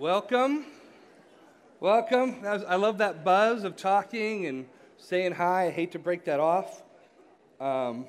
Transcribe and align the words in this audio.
Welcome. 0.00 0.64
Welcome. 1.78 2.36
I 2.42 2.76
love 2.76 2.96
that 2.98 3.22
buzz 3.22 3.64
of 3.64 3.76
talking 3.76 4.46
and 4.46 4.66
saying 4.96 5.32
hi. 5.32 5.66
I 5.66 5.70
hate 5.70 5.92
to 5.92 5.98
break 5.98 6.24
that 6.24 6.40
off. 6.40 6.82
Um, 7.60 8.06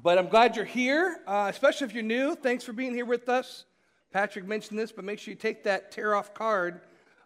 but 0.00 0.18
I'm 0.18 0.28
glad 0.28 0.54
you're 0.54 0.64
here, 0.64 1.18
uh, 1.26 1.48
especially 1.50 1.88
if 1.88 1.94
you're 1.94 2.04
new. 2.04 2.36
Thanks 2.36 2.62
for 2.62 2.72
being 2.72 2.94
here 2.94 3.06
with 3.06 3.28
us. 3.28 3.64
Patrick 4.12 4.46
mentioned 4.46 4.78
this, 4.78 4.92
but 4.92 5.04
make 5.04 5.18
sure 5.18 5.32
you 5.32 5.36
take 5.36 5.64
that 5.64 5.90
tear 5.90 6.14
off 6.14 6.32
card 6.32 6.80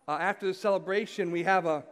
uh, 0.08 0.12
after 0.12 0.46
the 0.46 0.54
celebration. 0.54 1.30
We 1.30 1.42
have 1.42 1.66
a, 1.66 1.84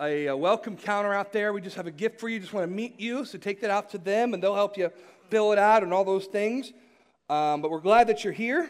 a, 0.00 0.26
a, 0.26 0.36
welcome 0.36 0.76
counter 0.76 1.14
out 1.14 1.32
there. 1.32 1.52
We 1.52 1.60
just 1.60 1.76
have 1.76 1.86
a 1.86 1.92
gift 1.92 2.18
for 2.18 2.28
you. 2.28 2.40
Just 2.40 2.52
want 2.52 2.68
to 2.68 2.74
meet 2.74 2.98
you. 2.98 3.24
So 3.24 3.38
take 3.38 3.60
that 3.60 3.70
out 3.70 3.90
to 3.90 3.98
them, 3.98 4.34
and 4.34 4.42
they'll 4.42 4.56
help 4.56 4.76
you 4.76 4.90
fill 5.30 5.52
it 5.52 5.58
out 5.60 5.84
and 5.84 5.94
all 5.94 6.04
those 6.04 6.26
things. 6.26 6.72
Um, 7.30 7.62
but 7.62 7.70
we're 7.70 7.78
glad 7.78 8.08
that 8.08 8.24
you're 8.24 8.32
here. 8.32 8.68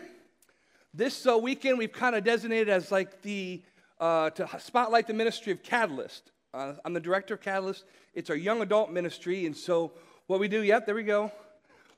This 0.98 1.28
uh, 1.28 1.38
weekend, 1.38 1.78
we've 1.78 1.92
kind 1.92 2.16
of 2.16 2.24
designated 2.24 2.68
as 2.68 2.90
like 2.90 3.22
the, 3.22 3.62
uh, 4.00 4.30
to 4.30 4.48
spotlight 4.58 5.06
the 5.06 5.14
ministry 5.14 5.52
of 5.52 5.62
Catalyst. 5.62 6.32
Uh, 6.52 6.72
I'm 6.84 6.92
the 6.92 6.98
director 6.98 7.34
of 7.34 7.40
Catalyst. 7.40 7.84
It's 8.14 8.30
our 8.30 8.34
young 8.34 8.62
adult 8.62 8.90
ministry. 8.90 9.46
And 9.46 9.56
so, 9.56 9.92
what 10.26 10.40
we 10.40 10.48
do, 10.48 10.64
yep, 10.64 10.86
there 10.86 10.96
we 10.96 11.04
go. 11.04 11.30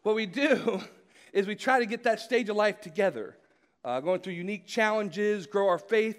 What 0.02 0.16
we 0.16 0.26
do 0.26 0.82
is 1.32 1.46
we 1.46 1.54
try 1.54 1.78
to 1.78 1.86
get 1.86 2.02
that 2.02 2.20
stage 2.20 2.50
of 2.50 2.56
life 2.56 2.82
together, 2.82 3.38
uh, 3.86 4.00
going 4.00 4.20
through 4.20 4.34
unique 4.34 4.66
challenges, 4.66 5.46
grow 5.46 5.68
our 5.68 5.78
faith, 5.78 6.18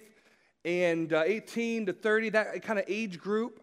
and 0.66 1.14
uh, 1.14 1.22
18 1.24 1.86
to 1.86 1.94
30, 1.94 2.30
that 2.30 2.64
kind 2.64 2.80
of 2.80 2.86
age 2.88 3.20
group. 3.20 3.62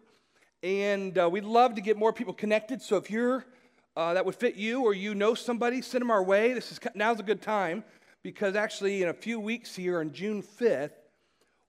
And 0.63 1.17
uh, 1.17 1.29
we'd 1.29 1.43
love 1.43 1.75
to 1.75 1.81
get 1.81 1.97
more 1.97 2.13
people 2.13 2.33
connected. 2.33 2.81
So, 2.81 2.95
if 2.95 3.11
you're 3.11 3.45
that 3.97 4.25
would 4.25 4.35
fit 4.35 4.55
you 4.55 4.85
or 4.85 4.93
you 4.93 5.13
know 5.13 5.33
somebody, 5.33 5.81
send 5.81 6.03
them 6.03 6.09
our 6.09 6.23
way. 6.23 6.53
This 6.53 6.71
is 6.71 6.79
now's 6.95 7.19
a 7.19 7.23
good 7.23 7.41
time 7.41 7.83
because 8.23 8.55
actually, 8.55 9.01
in 9.01 9.09
a 9.09 9.13
few 9.13 9.39
weeks 9.39 9.75
here 9.75 9.99
on 9.99 10.11
June 10.11 10.43
5th, 10.43 10.91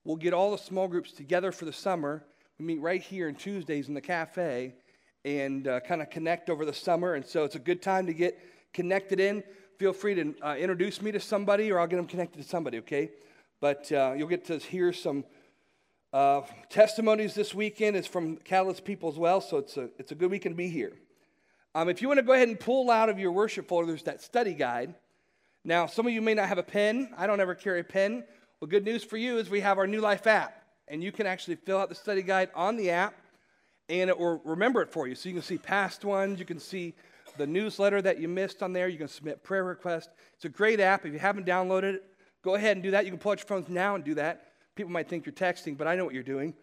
we'll 0.03 0.17
get 0.17 0.33
all 0.33 0.51
the 0.51 0.57
small 0.57 0.87
groups 0.87 1.11
together 1.11 1.51
for 1.51 1.65
the 1.65 1.73
summer. 1.73 2.23
We 2.59 2.65
meet 2.65 2.81
right 2.81 3.01
here 3.01 3.27
on 3.27 3.35
Tuesdays 3.35 3.87
in 3.87 3.93
the 3.93 4.01
cafe 4.01 4.75
and 5.23 5.67
uh, 5.67 5.79
kind 5.79 6.01
of 6.01 6.09
connect 6.09 6.49
over 6.49 6.65
the 6.65 6.73
summer. 6.73 7.13
And 7.13 7.25
so 7.25 7.45
it's 7.45 7.55
a 7.55 7.59
good 7.59 7.81
time 7.81 8.05
to 8.07 8.13
get 8.13 8.37
connected 8.73 9.19
in. 9.19 9.43
Feel 9.77 9.93
free 9.93 10.15
to 10.15 10.35
uh, 10.41 10.55
introduce 10.55 11.01
me 11.01 11.11
to 11.11 11.19
somebody 11.19 11.71
or 11.71 11.79
I'll 11.79 11.87
get 11.87 11.95
them 11.95 12.07
connected 12.07 12.41
to 12.41 12.47
somebody, 12.47 12.79
okay? 12.79 13.11
But 13.61 13.91
uh, 13.91 14.13
you'll 14.17 14.27
get 14.27 14.45
to 14.45 14.57
hear 14.57 14.91
some 14.91 15.23
uh, 16.11 16.41
testimonies 16.69 17.33
this 17.33 17.55
weekend. 17.55 17.95
It's 17.95 18.07
from 18.07 18.37
Catalyst 18.37 18.83
people 18.83 19.09
as 19.09 19.17
well, 19.17 19.39
so 19.39 19.57
it's 19.57 19.77
a, 19.77 19.89
it's 19.97 20.11
a 20.11 20.15
good 20.15 20.29
weekend 20.29 20.53
to 20.53 20.57
be 20.57 20.67
here. 20.67 20.93
Um, 21.73 21.87
if 21.87 22.01
you 22.01 22.09
want 22.09 22.17
to 22.17 22.23
go 22.23 22.33
ahead 22.33 22.49
and 22.49 22.59
pull 22.59 22.91
out 22.91 23.07
of 23.07 23.17
your 23.17 23.31
worship 23.31 23.69
folder, 23.69 23.87
there's 23.87 24.03
that 24.03 24.21
study 24.21 24.53
guide. 24.53 24.93
Now, 25.63 25.85
some 25.85 26.07
of 26.07 26.13
you 26.13 26.21
may 26.21 26.33
not 26.33 26.47
have 26.47 26.57
a 26.57 26.63
pen. 26.63 27.09
I 27.15 27.27
don't 27.27 27.39
ever 27.39 27.53
carry 27.53 27.81
a 27.81 27.83
pen. 27.83 28.23
Well, 28.59 28.67
good 28.67 28.83
news 28.83 29.03
for 29.03 29.17
you 29.17 29.37
is 29.37 29.49
we 29.49 29.61
have 29.61 29.77
our 29.77 29.85
New 29.85 30.01
Life 30.01 30.25
app, 30.25 30.63
and 30.87 31.03
you 31.03 31.11
can 31.11 31.27
actually 31.27 31.55
fill 31.55 31.77
out 31.77 31.89
the 31.89 31.95
study 31.95 32.23
guide 32.23 32.49
on 32.55 32.77
the 32.77 32.89
app, 32.89 33.13
and 33.87 34.09
it 34.09 34.17
will 34.17 34.41
remember 34.43 34.81
it 34.81 34.91
for 34.91 35.07
you. 35.07 35.13
So 35.13 35.29
you 35.29 35.35
can 35.35 35.43
see 35.43 35.59
past 35.59 36.03
ones, 36.03 36.39
you 36.39 36.45
can 36.45 36.59
see 36.59 36.95
the 37.37 37.45
newsletter 37.45 38.01
that 38.01 38.19
you 38.19 38.27
missed 38.27 38.63
on 38.63 38.73
there, 38.73 38.87
you 38.87 38.97
can 38.97 39.07
submit 39.07 39.43
prayer 39.43 39.63
requests. 39.63 40.09
It's 40.35 40.45
a 40.45 40.49
great 40.49 40.79
app. 40.79 41.05
If 41.05 41.13
you 41.13 41.19
haven't 41.19 41.45
downloaded 41.45 41.95
it, 41.95 42.03
go 42.43 42.55
ahead 42.55 42.75
and 42.75 42.83
do 42.83 42.91
that. 42.91 43.05
You 43.05 43.11
can 43.11 43.19
pull 43.19 43.33
out 43.33 43.39
your 43.39 43.47
phones 43.47 43.69
now 43.69 43.95
and 43.95 44.03
do 44.03 44.15
that. 44.15 44.53
People 44.75 44.91
might 44.91 45.07
think 45.07 45.25
you're 45.25 45.33
texting, 45.33 45.77
but 45.77 45.87
I 45.87 45.95
know 45.95 46.05
what 46.05 46.13
you're 46.15 46.23
doing. 46.23 46.55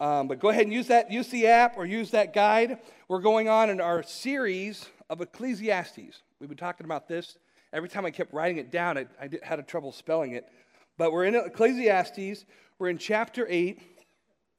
Um, 0.00 0.26
but 0.26 0.40
go 0.40 0.48
ahead 0.48 0.64
and 0.64 0.72
use 0.72 0.88
that, 0.88 1.10
use 1.12 1.28
the 1.28 1.46
app 1.46 1.78
or 1.78 1.86
use 1.86 2.10
that 2.10 2.34
guide. 2.34 2.78
We're 3.08 3.20
going 3.20 3.48
on 3.48 3.70
in 3.70 3.80
our 3.80 4.02
series 4.02 4.86
of 5.08 5.20
Ecclesiastes. 5.20 6.22
We've 6.40 6.48
been 6.48 6.58
talking 6.58 6.84
about 6.84 7.08
this 7.08 7.38
Every 7.72 7.88
time 7.88 8.06
I 8.06 8.10
kept 8.10 8.32
writing 8.32 8.58
it 8.58 8.70
down, 8.70 8.96
I, 8.98 9.06
I 9.20 9.28
had 9.42 9.58
a 9.58 9.62
trouble 9.62 9.92
spelling 9.92 10.32
it. 10.32 10.46
But 10.98 11.12
we're 11.12 11.24
in 11.24 11.34
Ecclesiastes, 11.34 12.44
we're 12.78 12.88
in 12.88 12.98
chapter 12.98 13.46
8, 13.48 13.80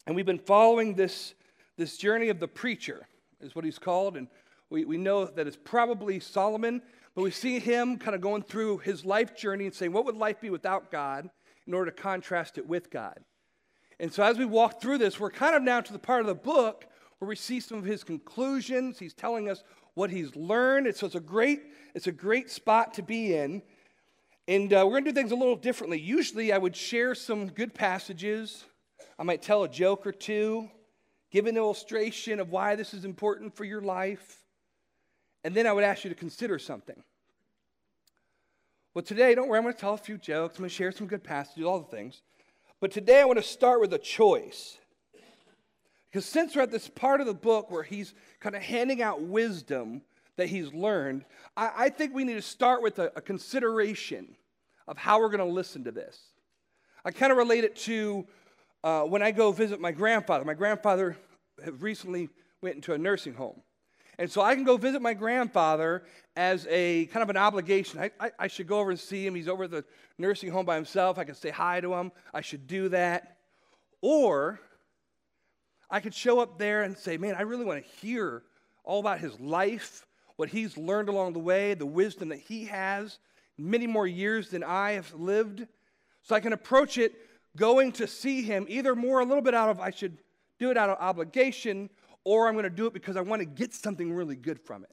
and 0.06 0.16
we've 0.16 0.26
been 0.26 0.38
following 0.38 0.94
this, 0.94 1.34
this 1.78 1.98
journey 1.98 2.30
of 2.30 2.40
the 2.40 2.48
preacher, 2.48 3.08
is 3.42 3.56
what 3.56 3.66
he's 3.66 3.80
called. 3.80 4.18
And 4.18 4.28
we, 4.70 4.86
we 4.86 4.98
know 4.98 5.26
that 5.26 5.48
it's 5.48 5.58
probably 5.64 6.20
Solomon, 6.20 6.82
but 7.16 7.24
we 7.24 7.32
see 7.32 7.60
him 7.60 7.98
kind 7.98 8.14
of 8.14 8.22
going 8.22 8.44
through 8.44 8.80
his 8.80 9.04
life 9.04 9.36
journey 9.36 9.66
and 9.66 9.74
saying, 9.74 9.94
What 9.94 10.06
would 10.06 10.16
life 10.16 10.40
be 10.40 10.50
without 10.50 10.92
God 10.92 11.30
in 11.66 11.74
order 11.74 11.90
to 11.92 12.02
contrast 12.02 12.58
it 12.58 12.68
with 12.68 12.92
God? 12.92 13.20
And 14.00 14.14
so 14.14 14.24
as 14.24 14.38
we 14.38 14.46
walk 14.46 14.80
through 14.80 15.00
this, 15.00 15.20
we're 15.20 15.32
kind 15.32 15.56
of 15.56 15.64
now 15.64 15.82
to 15.82 15.92
the 15.92 16.00
part 16.00 16.22
of 16.22 16.28
the 16.28 16.36
book 16.36 16.86
where 17.20 17.30
we 17.30 17.36
see 17.36 17.60
some 17.60 17.78
of 17.78 17.86
his 17.86 18.04
conclusions. 18.04 19.00
He's 19.00 19.14
telling 19.14 19.50
us 19.50 19.64
what 19.94 20.10
he's 20.10 20.36
learned. 20.36 20.96
So 20.96 21.06
it's 21.06 21.16
a 21.16 21.20
great, 21.20 21.62
it's 21.96 22.08
a 22.08 22.12
great 22.12 22.50
spot 22.50 22.94
to 22.96 23.02
be 23.02 23.36
in. 23.36 23.62
And 24.48 24.72
uh, 24.72 24.84
we're 24.86 24.92
going 24.92 25.06
to 25.06 25.12
do 25.12 25.16
things 25.16 25.32
a 25.32 25.36
little 25.36 25.56
differently. 25.56 26.00
Usually, 26.00 26.54
I 26.54 26.58
would 26.58 26.76
share 26.76 27.16
some 27.16 27.48
good 27.48 27.74
passages. 27.74 28.64
I 29.20 29.24
might 29.24 29.42
tell 29.42 29.64
a 29.64 29.70
joke 29.70 30.06
or 30.06 30.12
two, 30.12 30.70
give 31.32 31.48
an 31.48 31.58
illustration 31.58 32.40
of 32.40 32.50
why 32.50 32.76
this 32.76 32.94
is 32.94 33.04
important 33.04 33.56
for 33.56 33.66
your 33.66 33.82
life, 33.82 34.38
and 35.44 35.56
then 35.56 35.66
I 35.66 35.74
would 35.74 35.84
ask 35.84 36.04
you 36.04 36.10
to 36.10 36.16
consider 36.16 36.60
something. 36.60 37.04
Well, 38.94 39.04
today, 39.04 39.36
don't 39.36 39.48
worry, 39.48 39.58
I'm 39.58 39.64
going 39.64 39.74
to 39.74 39.80
tell 39.80 39.94
a 39.94 39.98
few 39.98 40.18
jokes. 40.18 40.56
I'm 40.56 40.62
going 40.62 40.70
to 40.70 40.76
share 40.76 40.92
some 40.92 41.08
good 41.08 41.24
passages, 41.24 41.66
all 41.66 41.80
the 41.80 41.96
things. 41.96 42.22
But 42.80 42.92
today, 42.92 43.22
I 43.22 43.26
want 43.26 43.38
to 43.38 43.44
start 43.44 43.82
with 43.82 43.94
a 43.94 44.00
choice. 44.00 44.78
Because 46.12 46.26
since 46.26 46.56
we're 46.56 46.64
at 46.64 46.72
this 46.72 46.88
part 46.88 47.22
of 47.22 47.28
the 47.28 47.34
book 47.34 47.70
where 47.70 47.84
he's 47.84 48.14
kind 48.40 48.56
of 48.56 48.62
handing 48.62 49.02
out 49.02 49.22
wisdom 49.22 50.02
that 50.38 50.48
he's 50.48 50.74
learned, 50.74 51.26
I, 51.56 51.72
I 51.78 51.90
think 51.90 52.14
we 52.14 52.24
need 52.24 52.36
to 52.36 52.42
start 52.42 52.82
with 52.82 53.00
a, 53.00 53.12
a 53.16 53.22
consideration 53.22 54.36
of 54.88 54.98
how 54.98 55.20
we're 55.20 55.30
going 55.30 55.40
to 55.40 55.54
listen 55.54 55.84
to 55.84 55.92
this. 55.92 56.18
I 57.04 57.12
kind 57.12 57.32
of 57.32 57.38
relate 57.38 57.64
it 57.64 57.76
to 57.78 58.26
uh, 58.84 59.04
when 59.04 59.22
I 59.22 59.32
go 59.32 59.52
visit 59.52 59.82
my 59.82 59.92
grandfather. 59.92 60.46
My 60.46 60.54
grandfather 60.54 61.18
recently 61.80 62.30
went 62.62 62.76
into 62.76 62.94
a 62.94 62.98
nursing 62.98 63.34
home. 63.34 63.62
And 64.20 64.32
so 64.32 64.42
I 64.42 64.56
can 64.56 64.64
go 64.64 64.78
visit 64.78 65.02
my 65.02 65.14
grandfather 65.14 66.04
as 66.36 66.66
a 66.70 67.06
kind 67.08 67.22
of 67.22 67.30
an 67.30 67.38
obligation. 67.38 68.00
I, 68.00 68.12
I, 68.20 68.32
I, 68.40 68.48
should 68.48 68.68
go 68.68 68.80
over 68.80 68.90
and 68.90 69.00
see 69.00 69.26
him. 69.26 69.36
He's 69.36 69.48
over 69.48 69.66
at 69.66 69.72
the 69.72 69.86
nursing 70.18 70.50
home 70.50 70.66
by 70.66 70.76
himself. 70.76 71.20
I 71.20 71.24
can 71.24 71.36
say 71.36 71.52
hi 71.52 71.82
to 71.82 71.94
him. 71.94 72.12
I 72.34 72.42
should 72.42 72.66
do 72.66 72.90
that. 72.90 73.38
Or 74.02 74.60
I 75.90 76.00
could 76.00 76.14
show 76.14 76.40
up 76.40 76.58
there 76.58 76.84
and 76.84 76.98
say, 76.98 77.18
man, 77.18 77.36
I 77.36 77.42
really 77.42 77.66
want 77.66 77.84
to 77.84 78.06
hear 78.06 78.44
all 78.84 79.00
about 79.00 79.20
his 79.20 79.40
life, 79.40 80.06
what 80.36 80.50
he's 80.50 80.78
learned 80.78 81.10
along 81.10 81.34
the 81.34 81.40
way, 81.40 81.74
the 81.74 81.86
wisdom 81.86 82.30
that 82.30 82.40
he 82.40 82.66
has, 82.66 83.20
many 83.58 83.88
more 83.88 84.08
years 84.08 84.50
than 84.50 84.64
I 84.64 84.92
have 84.92 85.14
lived. 85.14 85.66
So 86.24 86.36
I 86.36 86.40
can 86.40 86.54
approach 86.54 86.98
it 86.98 87.14
going 87.56 87.92
to 87.94 88.08
see 88.08 88.44
him 88.44 88.66
either 88.70 88.96
more 88.96 89.20
a 89.20 89.26
little 89.26 89.42
bit 89.42 89.54
out 89.54 89.70
of, 89.70 89.80
I 89.80 89.92
should 89.92 90.18
do 90.60 90.72
it 90.72 90.78
out 90.78 90.90
of 90.90 90.98
obligation, 91.00 91.90
or 92.24 92.48
I'm 92.48 92.54
going 92.54 92.64
to 92.64 92.70
do 92.70 92.86
it 92.86 92.94
because 92.94 93.16
I 93.16 93.22
want 93.22 93.42
to 93.42 93.46
get 93.46 93.74
something 93.74 94.14
really 94.14 94.36
good 94.36 94.60
from 94.60 94.84
it. 94.84 94.92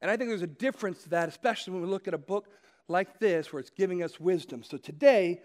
And 0.00 0.10
I 0.10 0.16
think 0.16 0.28
there's 0.28 0.42
a 0.42 0.46
difference 0.46 1.04
to 1.04 1.10
that, 1.10 1.28
especially 1.28 1.72
when 1.72 1.82
we 1.82 1.88
look 1.88 2.06
at 2.06 2.14
a 2.14 2.18
book 2.18 2.48
like 2.88 3.18
this 3.18 3.52
where 3.52 3.60
it's 3.60 3.70
giving 3.70 4.02
us 4.02 4.20
wisdom. 4.20 4.62
So 4.62 4.76
today, 4.76 5.40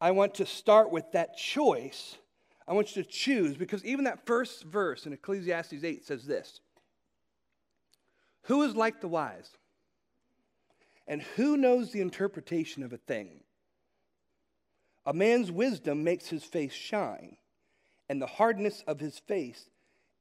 I 0.00 0.10
want 0.10 0.34
to 0.34 0.46
start 0.46 0.90
with 0.90 1.10
that 1.12 1.36
choice 1.36 2.16
I 2.66 2.72
want 2.72 2.94
you 2.94 3.02
to 3.02 3.08
choose 3.08 3.56
because 3.56 3.84
even 3.84 4.04
that 4.04 4.26
first 4.26 4.64
verse 4.64 5.06
in 5.06 5.12
Ecclesiastes 5.12 5.84
8 5.84 6.04
says 6.04 6.24
this 6.24 6.60
Who 8.42 8.62
is 8.62 8.74
like 8.74 9.00
the 9.00 9.08
wise? 9.08 9.50
And 11.06 11.20
who 11.36 11.58
knows 11.58 11.92
the 11.92 12.00
interpretation 12.00 12.82
of 12.82 12.92
a 12.94 12.96
thing? 12.96 13.40
A 15.04 15.12
man's 15.12 15.50
wisdom 15.50 16.02
makes 16.02 16.28
his 16.28 16.44
face 16.44 16.72
shine, 16.72 17.36
and 18.08 18.22
the 18.22 18.26
hardness 18.26 18.82
of 18.86 19.00
his 19.00 19.18
face 19.18 19.68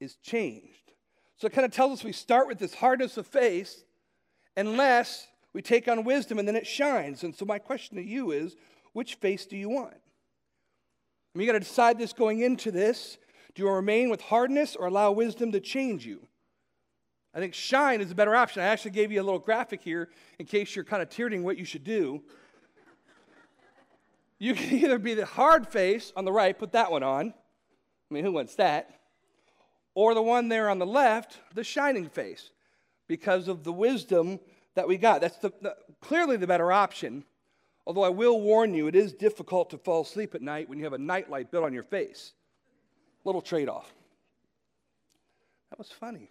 is 0.02 0.16
changed. 0.16 0.92
So 1.38 1.48
it 1.48 1.54
kind 1.54 1.66
of 1.66 1.72
tells 1.72 2.00
us 2.00 2.04
we 2.04 2.12
start 2.12 2.48
with 2.48 2.60
this 2.60 2.75
hardness 2.75 3.18
of 3.18 3.25
face 3.25 3.86
unless 4.58 5.28
we 5.54 5.62
take 5.62 5.88
on 5.88 6.04
wisdom 6.04 6.40
and 6.40 6.48
then 6.48 6.56
it 6.56 6.68
shines. 6.68 7.24
And 7.24 7.34
so 7.36 7.45
my 7.45 7.60
question 7.60 7.98
to 7.98 8.04
you 8.04 8.31
is 8.31 8.56
which 8.92 9.16
face 9.16 9.45
do 9.45 9.56
you 9.56 9.69
want? 9.69 9.95
I 11.33 11.38
mean, 11.38 11.47
you 11.47 11.53
got 11.53 11.59
to 11.59 11.65
decide 11.65 11.97
this 11.97 12.13
going 12.13 12.41
into 12.41 12.71
this. 12.71 13.18
Do 13.56 13.63
you 13.63 13.69
remain 13.69 14.09
with 14.09 14.21
hardness 14.21 14.75
or 14.75 14.88
allow 14.88 15.12
wisdom 15.12 15.51
to 15.51 15.59
change 15.59 16.06
you? 16.06 16.27
I 17.33 17.39
think 17.39 17.53
shine 17.56 18.01
is 18.01 18.12
a 18.12 18.15
better 18.15 18.35
option. 18.35 18.62
I 18.62 18.68
actually 18.68 18.91
gave 18.91 19.12
you 19.12 19.19
a 19.19 19.24
little 19.24 19.39
graphic 19.39 19.81
here 19.81 20.09
in 20.38 20.45
case 20.45 20.75
you're 20.75 20.85
kind 20.85 21.01
of 21.01 21.09
teetering 21.09 21.44
what 21.44 21.57
you 21.57 21.65
should 21.65 21.83
do. 21.83 22.21
You 24.38 24.53
can 24.53 24.77
either 24.80 25.00
be 25.00 25.15
the 25.15 25.25
hard 25.25 25.68
face 25.68 26.13
on 26.15 26.25
the 26.25 26.31
right, 26.31 26.57
put 26.57 26.74
that 26.74 26.91
one 26.91 27.01
on. 27.01 27.30
I 27.30 28.13
mean, 28.13 28.24
who 28.24 28.31
wants 28.31 28.56
that? 28.56 29.00
Or 29.95 30.13
the 30.13 30.21
one 30.21 30.50
there 30.50 30.69
on 30.69 30.80
the 30.80 30.85
left, 30.85 31.39
the 31.56 31.63
shining 31.63 32.09
face, 32.09 32.51
because 33.07 33.47
of 33.47 33.63
the 33.63 33.74
wisdom 33.74 34.39
that 34.75 34.88
we 34.88 34.97
got. 34.97 35.21
That's 35.21 35.38
the, 35.38 35.51
the, 35.62 35.75
clearly 36.01 36.38
the 36.38 36.47
better 36.47 36.71
option. 36.71 37.24
Although 37.85 38.03
I 38.03 38.09
will 38.09 38.39
warn 38.39 38.74
you, 38.74 38.88
it 38.88 38.95
is 38.95 39.13
difficult 39.13 39.69
to 39.71 39.77
fall 39.77 40.01
asleep 40.01 40.35
at 40.35 40.41
night 40.41 40.69
when 40.69 40.77
you 40.77 40.85
have 40.85 40.94
a 40.94 40.97
nightlight 40.97 41.51
built 41.51 41.65
on 41.65 41.74
your 41.74 41.83
face. 41.83 42.33
Little 43.25 43.41
trade 43.41 43.69
off. 43.69 43.94
That 45.69 45.80
was 45.80 45.91
funny. 45.91 46.30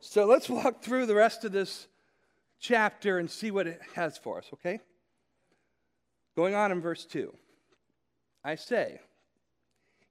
So 0.00 0.26
let's 0.26 0.48
walk 0.48 0.82
through 0.82 1.06
the 1.06 1.14
rest 1.14 1.44
of 1.44 1.52
this 1.52 1.86
chapter 2.60 3.18
and 3.18 3.30
see 3.30 3.50
what 3.50 3.66
it 3.66 3.80
has 3.94 4.18
for 4.18 4.38
us, 4.38 4.46
okay? 4.52 4.80
Going 6.36 6.54
on 6.54 6.72
in 6.72 6.80
verse 6.80 7.04
2 7.04 7.32
I 8.44 8.56
say, 8.56 9.00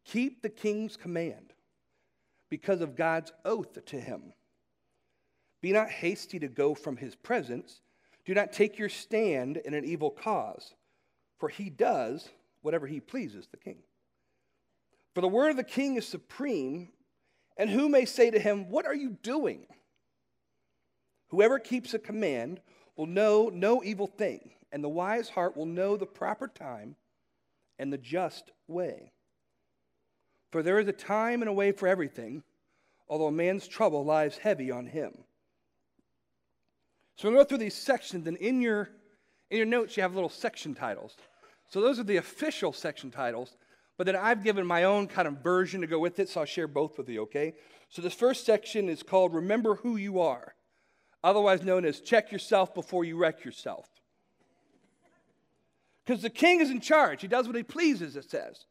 keep 0.05 0.41
the 0.41 0.49
king's 0.49 0.95
command 0.97 1.53
because 2.49 2.81
of 2.81 2.95
God's 2.95 3.31
oath 3.45 3.83
to 3.85 3.99
him. 3.99 4.33
Be 5.61 5.71
not 5.71 5.89
hasty 5.89 6.39
to 6.39 6.47
go 6.47 6.73
from 6.73 6.97
his 6.97 7.15
presence. 7.15 7.81
Do 8.31 8.35
not 8.35 8.53
take 8.53 8.79
your 8.79 8.87
stand 8.87 9.57
in 9.57 9.73
an 9.73 9.83
evil 9.83 10.09
cause, 10.09 10.73
for 11.37 11.49
he 11.49 11.69
does 11.69 12.29
whatever 12.61 12.87
he 12.87 13.01
pleases, 13.01 13.49
the 13.51 13.57
king. 13.57 13.79
For 15.13 15.19
the 15.19 15.27
word 15.27 15.49
of 15.49 15.57
the 15.57 15.65
king 15.65 15.97
is 15.97 16.07
supreme, 16.07 16.93
and 17.57 17.69
who 17.69 17.89
may 17.89 18.05
say 18.05 18.31
to 18.31 18.39
him, 18.39 18.69
What 18.69 18.85
are 18.85 18.95
you 18.95 19.17
doing? 19.21 19.65
Whoever 21.27 21.59
keeps 21.59 21.93
a 21.93 21.99
command 21.99 22.61
will 22.95 23.05
know 23.05 23.51
no 23.53 23.83
evil 23.83 24.07
thing, 24.07 24.51
and 24.71 24.81
the 24.81 24.87
wise 24.87 25.27
heart 25.27 25.57
will 25.57 25.65
know 25.65 25.97
the 25.97 26.05
proper 26.05 26.47
time 26.47 26.95
and 27.79 27.91
the 27.91 27.97
just 27.97 28.49
way. 28.65 29.11
For 30.53 30.63
there 30.63 30.79
is 30.79 30.87
a 30.87 30.93
time 30.93 31.41
and 31.41 31.49
a 31.49 31.53
way 31.53 31.73
for 31.73 31.85
everything, 31.85 32.43
although 33.09 33.27
a 33.27 33.31
man's 33.33 33.67
trouble 33.67 34.05
lies 34.05 34.37
heavy 34.37 34.71
on 34.71 34.85
him. 34.85 35.25
So 37.15 37.27
we're 37.27 37.35
going 37.35 37.45
to 37.45 37.45
go 37.45 37.49
through 37.49 37.65
these 37.65 37.75
sections, 37.75 38.27
and 38.27 38.37
in 38.37 38.61
your, 38.61 38.89
in 39.49 39.57
your 39.57 39.65
notes, 39.65 39.95
you 39.95 40.03
have 40.03 40.15
little 40.15 40.29
section 40.29 40.73
titles. 40.73 41.15
So 41.69 41.81
those 41.81 41.99
are 41.99 42.03
the 42.03 42.17
official 42.17 42.73
section 42.73 43.11
titles, 43.11 43.55
but 43.97 44.05
then 44.05 44.15
I've 44.15 44.43
given 44.43 44.65
my 44.65 44.85
own 44.85 45.07
kind 45.07 45.27
of 45.27 45.43
version 45.43 45.81
to 45.81 45.87
go 45.87 45.99
with 45.99 46.19
it, 46.19 46.29
so 46.29 46.41
I'll 46.41 46.45
share 46.45 46.67
both 46.67 46.97
with 46.97 47.07
you, 47.09 47.21
okay? 47.23 47.53
So 47.89 48.01
this 48.01 48.13
first 48.13 48.45
section 48.45 48.89
is 48.89 49.03
called 49.03 49.33
Remember 49.33 49.75
Who 49.75 49.95
You 49.97 50.19
Are, 50.21 50.55
otherwise 51.23 51.63
known 51.63 51.85
as 51.85 52.01
Check 52.01 52.31
Yourself 52.31 52.73
Before 52.73 53.05
You 53.05 53.17
Wreck 53.17 53.45
Yourself. 53.45 53.87
Because 56.05 56.21
the 56.21 56.29
king 56.29 56.61
is 56.61 56.69
in 56.69 56.81
charge, 56.81 57.21
he 57.21 57.27
does 57.27 57.47
what 57.47 57.55
he 57.55 57.63
pleases, 57.63 58.15
it 58.15 58.29
says. 58.29 58.65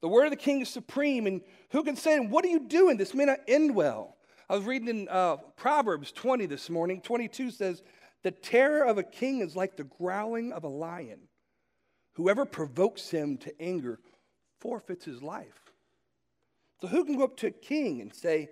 The 0.00 0.08
word 0.08 0.24
of 0.24 0.30
the 0.30 0.36
king 0.36 0.60
is 0.60 0.68
supreme, 0.68 1.26
and 1.26 1.40
who 1.70 1.82
can 1.82 1.96
say, 1.96 2.18
What 2.18 2.44
are 2.44 2.48
you 2.48 2.60
doing? 2.60 2.96
This 2.96 3.14
may 3.14 3.24
not 3.24 3.40
end 3.48 3.74
well. 3.74 4.16
I 4.50 4.56
was 4.56 4.64
reading 4.64 4.88
in 4.88 5.08
uh, 5.10 5.36
Proverbs 5.56 6.10
20 6.10 6.46
this 6.46 6.70
morning. 6.70 7.02
22 7.02 7.50
says, 7.50 7.82
The 8.22 8.30
terror 8.30 8.82
of 8.84 8.96
a 8.96 9.02
king 9.02 9.40
is 9.40 9.54
like 9.54 9.76
the 9.76 9.84
growling 9.84 10.52
of 10.52 10.64
a 10.64 10.68
lion. 10.68 11.20
Whoever 12.14 12.46
provokes 12.46 13.10
him 13.10 13.36
to 13.38 13.60
anger 13.60 14.00
forfeits 14.60 15.04
his 15.04 15.22
life. 15.22 15.72
So, 16.80 16.86
who 16.86 17.04
can 17.04 17.18
go 17.18 17.24
up 17.24 17.36
to 17.38 17.48
a 17.48 17.50
king 17.50 18.00
and 18.00 18.14
say, 18.14 18.48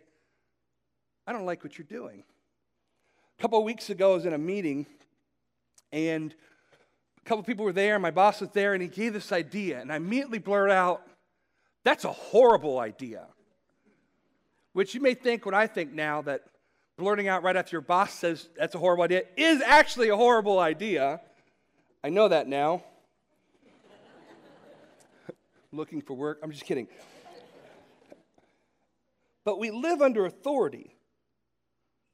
I 1.26 1.32
don't 1.32 1.46
like 1.46 1.64
what 1.64 1.78
you're 1.78 1.86
doing? 1.86 2.24
A 3.38 3.42
couple 3.42 3.58
of 3.58 3.64
weeks 3.64 3.88
ago, 3.88 4.12
I 4.12 4.14
was 4.16 4.26
in 4.26 4.34
a 4.34 4.38
meeting, 4.38 4.86
and 5.92 6.34
a 7.18 7.28
couple 7.28 7.40
of 7.40 7.46
people 7.46 7.64
were 7.64 7.72
there, 7.72 7.98
my 7.98 8.10
boss 8.10 8.42
was 8.42 8.50
there, 8.50 8.74
and 8.74 8.82
he 8.82 8.88
gave 8.88 9.14
this 9.14 9.32
idea, 9.32 9.80
and 9.80 9.90
I 9.90 9.96
immediately 9.96 10.40
blurted 10.40 10.74
out, 10.74 11.06
That's 11.84 12.04
a 12.04 12.12
horrible 12.12 12.78
idea. 12.78 13.28
Which 14.76 14.94
you 14.94 15.00
may 15.00 15.14
think 15.14 15.46
what 15.46 15.54
I 15.54 15.66
think 15.68 15.94
now 15.94 16.20
that 16.20 16.42
blurting 16.98 17.28
out 17.28 17.42
right 17.42 17.56
after 17.56 17.74
your 17.74 17.80
boss 17.80 18.12
says 18.12 18.50
that's 18.58 18.74
a 18.74 18.78
horrible 18.78 19.04
idea 19.04 19.22
is 19.34 19.62
actually 19.62 20.10
a 20.10 20.16
horrible 20.16 20.58
idea. 20.58 21.22
I 22.04 22.10
know 22.10 22.28
that 22.28 22.46
now. 22.46 22.82
Looking 25.72 26.02
for 26.02 26.12
work. 26.12 26.40
I'm 26.42 26.50
just 26.50 26.66
kidding. 26.66 26.88
But 29.46 29.58
we 29.58 29.70
live 29.70 30.02
under 30.02 30.26
authority. 30.26 30.94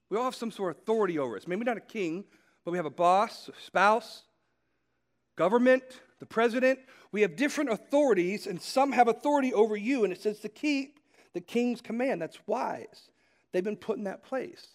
We 0.08 0.16
all 0.16 0.22
have 0.22 0.36
some 0.36 0.52
sort 0.52 0.76
of 0.76 0.82
authority 0.82 1.18
over 1.18 1.36
us. 1.36 1.48
Maybe 1.48 1.64
not 1.64 1.78
a 1.78 1.80
king, 1.80 2.22
but 2.64 2.70
we 2.70 2.78
have 2.78 2.86
a 2.86 2.90
boss, 2.90 3.48
a 3.48 3.60
spouse, 3.60 4.22
government, 5.34 5.82
the 6.20 6.26
president. 6.26 6.78
We 7.10 7.22
have 7.22 7.34
different 7.34 7.70
authorities, 7.70 8.46
and 8.46 8.62
some 8.62 8.92
have 8.92 9.08
authority 9.08 9.52
over 9.52 9.76
you, 9.76 10.04
and 10.04 10.12
it 10.12 10.22
says 10.22 10.38
to 10.38 10.48
keep 10.48 11.00
the 11.34 11.40
king's 11.40 11.80
command. 11.80 12.20
That's 12.20 12.38
wise. 12.46 13.10
They've 13.52 13.64
been 13.64 13.76
put 13.76 13.98
in 13.98 14.04
that 14.04 14.24
place. 14.24 14.66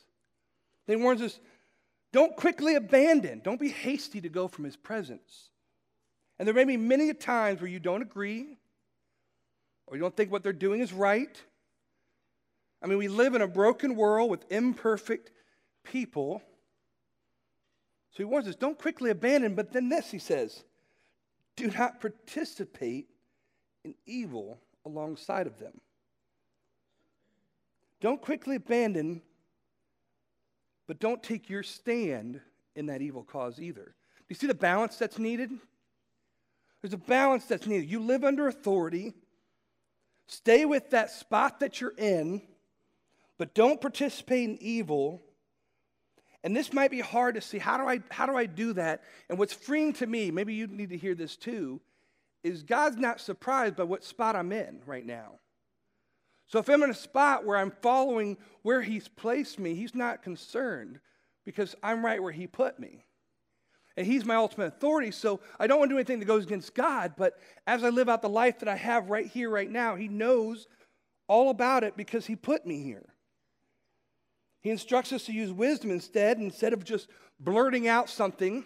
They 0.86 0.96
warns 0.96 1.22
us 1.22 1.40
don't 2.14 2.36
quickly 2.36 2.76
abandon, 2.76 3.42
don't 3.44 3.60
be 3.60 3.70
hasty 3.70 4.22
to 4.22 4.30
go 4.30 4.48
from 4.48 4.64
his 4.64 4.76
presence. 4.76 5.50
And 6.40 6.48
there 6.48 6.56
may 6.56 6.64
be 6.64 6.78
many 6.78 7.14
times 7.14 7.60
where 7.60 7.70
you 7.70 7.80
don't 7.80 8.02
agree 8.02 8.58
or 9.88 9.96
you 9.96 10.02
don't 10.02 10.16
think 10.16 10.32
what 10.32 10.44
they're 10.44 10.54
doing 10.54 10.82
is 10.82 10.94
right. 10.94 11.42
I 12.82 12.88
mean, 12.88 12.98
we 12.98 13.08
live 13.08 13.34
in 13.34 13.42
a 13.42 13.48
broken 13.48 13.96
world 13.96 14.30
with 14.30 14.50
imperfect 14.52 15.32
people. 15.84 16.42
So 18.12 18.18
he 18.18 18.24
warns 18.24 18.48
us 18.48 18.56
don't 18.56 18.78
quickly 18.78 19.10
abandon, 19.10 19.56
but 19.56 19.74
then 19.74 19.90
this, 19.90 20.12
he 20.12 20.20
says, 20.20 20.64
do 21.56 21.72
not 21.72 22.00
participate 22.00 23.10
in 23.84 23.96
evil 24.06 24.60
alongside 24.86 25.48
of 25.48 25.60
them. 25.60 25.82
Don't 28.00 28.22
quickly 28.22 28.58
abandon, 28.58 29.22
but 30.88 31.00
don't 31.00 31.22
take 31.22 31.50
your 31.50 31.64
stand 31.64 32.40
in 32.76 32.88
that 32.88 33.02
evil 33.02 33.24
cause 33.24 33.60
either. 33.60 33.84
Do 33.84 34.26
you 34.30 34.36
see 34.36 34.48
the 34.48 34.54
balance 34.54 34.98
that's 34.98 35.18
needed? 35.18 35.52
There's 36.82 36.94
a 36.94 36.98
balance 36.98 37.46
that's 37.46 37.66
needed. 37.66 37.90
You 37.90 38.00
live 38.00 38.24
under 38.24 38.48
authority, 38.48 39.14
stay 40.28 40.66
with 40.66 40.92
that 40.92 41.10
spot 41.10 41.60
that 41.62 41.82
you're 41.82 41.96
in, 41.98 42.42
but 43.38 43.56
don't 43.56 43.82
participate 43.82 44.50
in 44.50 44.58
evil. 44.62 45.24
And 46.44 46.56
this 46.56 46.72
might 46.72 46.92
be 46.92 47.00
hard 47.00 47.36
to 47.36 47.42
see. 47.42 47.58
How 47.58 47.78
do 47.78 47.88
I 47.88 48.00
how 48.10 48.26
do 48.28 48.38
I 48.38 48.46
do 48.46 48.74
that? 48.74 49.04
And 49.28 49.40
what's 49.40 49.54
freeing 49.54 49.94
to 49.94 50.06
me, 50.06 50.30
maybe 50.30 50.54
you 50.54 50.68
need 50.68 50.90
to 50.90 50.98
hear 50.98 51.16
this 51.16 51.36
too, 51.36 51.82
is 52.44 52.64
God's 52.64 52.98
not 52.98 53.20
surprised 53.20 53.76
by 53.76 53.84
what 53.84 54.04
spot 54.04 54.36
I'm 54.36 54.52
in 54.52 54.82
right 54.86 55.06
now. 55.06 55.40
So 56.48 56.60
if 56.60 56.70
I'm 56.70 56.84
in 56.84 56.90
a 56.90 56.96
spot 56.96 57.46
where 57.46 57.58
I'm 57.58 57.72
following 57.82 58.38
where 58.62 58.82
He's 58.82 59.08
placed 59.08 59.60
me, 59.60 59.76
He's 59.76 59.94
not 59.94 60.24
concerned 60.24 61.00
because 61.46 61.76
I'm 61.84 62.06
right 62.06 62.22
where 62.22 62.32
He 62.32 62.48
put 62.48 62.80
me. 62.80 63.06
And 63.98 64.08
He's 64.08 64.26
my 64.26 64.36
ultimate 64.36 64.68
authority, 64.68 65.12
so 65.12 65.42
I 65.60 65.68
don't 65.68 65.80
want 65.80 65.90
to 65.90 65.96
do 65.96 65.98
anything 65.98 66.20
that 66.20 66.26
goes 66.26 66.46
against 66.46 66.74
God, 66.74 67.14
but 67.18 67.38
as 67.66 67.84
I 67.84 67.90
live 67.90 68.10
out 68.10 68.22
the 68.22 68.30
life 68.30 68.60
that 68.60 68.70
I 68.70 68.76
have 68.76 69.10
right 69.10 69.26
here, 69.26 69.50
right 69.50 69.70
now, 69.70 69.96
He 69.96 70.08
knows 70.08 70.68
all 71.28 71.50
about 71.50 71.84
it 71.84 71.98
because 71.98 72.26
He 72.26 72.36
put 72.36 72.66
me 72.66 72.82
here. 72.82 73.06
He 74.62 74.70
instructs 74.70 75.12
us 75.14 75.26
to 75.26 75.34
use 75.34 75.52
wisdom 75.52 75.92
instead, 75.92 76.38
instead 76.38 76.74
of 76.74 76.84
just 76.84 77.10
blurting 77.40 77.88
out 77.88 78.10
something. 78.10 78.66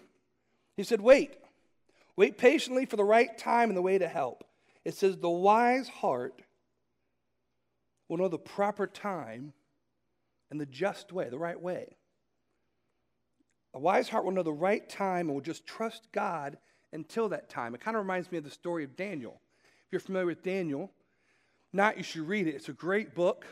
He 0.77 0.83
said, 0.83 1.01
Wait, 1.01 1.33
wait 2.15 2.37
patiently 2.37 2.85
for 2.85 2.95
the 2.95 3.03
right 3.03 3.35
time 3.37 3.69
and 3.69 3.77
the 3.77 3.81
way 3.81 3.97
to 3.97 4.07
help. 4.07 4.43
It 4.85 4.93
says, 4.93 5.17
The 5.17 5.29
wise 5.29 5.89
heart 5.89 6.41
will 8.11 8.17
know 8.17 8.27
the 8.27 8.37
proper 8.37 8.85
time 8.85 9.53
and 10.51 10.59
the 10.59 10.65
just 10.65 11.13
way, 11.13 11.29
the 11.29 11.39
right 11.39 11.61
way. 11.61 11.95
A 13.73 13.79
wise 13.79 14.09
heart 14.09 14.25
will 14.25 14.33
know 14.33 14.43
the 14.43 14.51
right 14.51 14.87
time 14.89 15.27
and 15.27 15.33
will 15.33 15.39
just 15.39 15.65
trust 15.65 16.09
God 16.11 16.57
until 16.91 17.29
that 17.29 17.49
time. 17.49 17.73
It 17.73 17.79
kind 17.79 17.95
of 17.95 18.03
reminds 18.03 18.29
me 18.29 18.37
of 18.37 18.43
the 18.43 18.51
story 18.51 18.83
of 18.83 18.97
Daniel. 18.97 19.39
If 19.85 19.93
you're 19.93 20.01
familiar 20.01 20.25
with 20.25 20.43
Daniel, 20.43 20.91
not 21.71 21.95
you 21.95 22.03
should 22.03 22.27
read 22.27 22.47
it. 22.47 22.55
It's 22.55 22.67
a 22.67 22.73
great 22.73 23.15
book. 23.15 23.45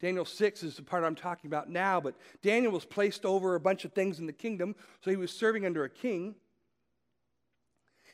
Daniel 0.00 0.24
6 0.24 0.64
is 0.64 0.74
the 0.74 0.82
part 0.82 1.04
I'm 1.04 1.14
talking 1.14 1.46
about 1.46 1.70
now, 1.70 2.00
but 2.00 2.16
Daniel 2.42 2.72
was 2.72 2.84
placed 2.84 3.24
over 3.24 3.54
a 3.54 3.60
bunch 3.60 3.84
of 3.84 3.92
things 3.92 4.18
in 4.18 4.26
the 4.26 4.32
kingdom, 4.32 4.74
so 5.04 5.10
he 5.12 5.16
was 5.16 5.30
serving 5.30 5.64
under 5.64 5.84
a 5.84 5.88
king. 5.88 6.34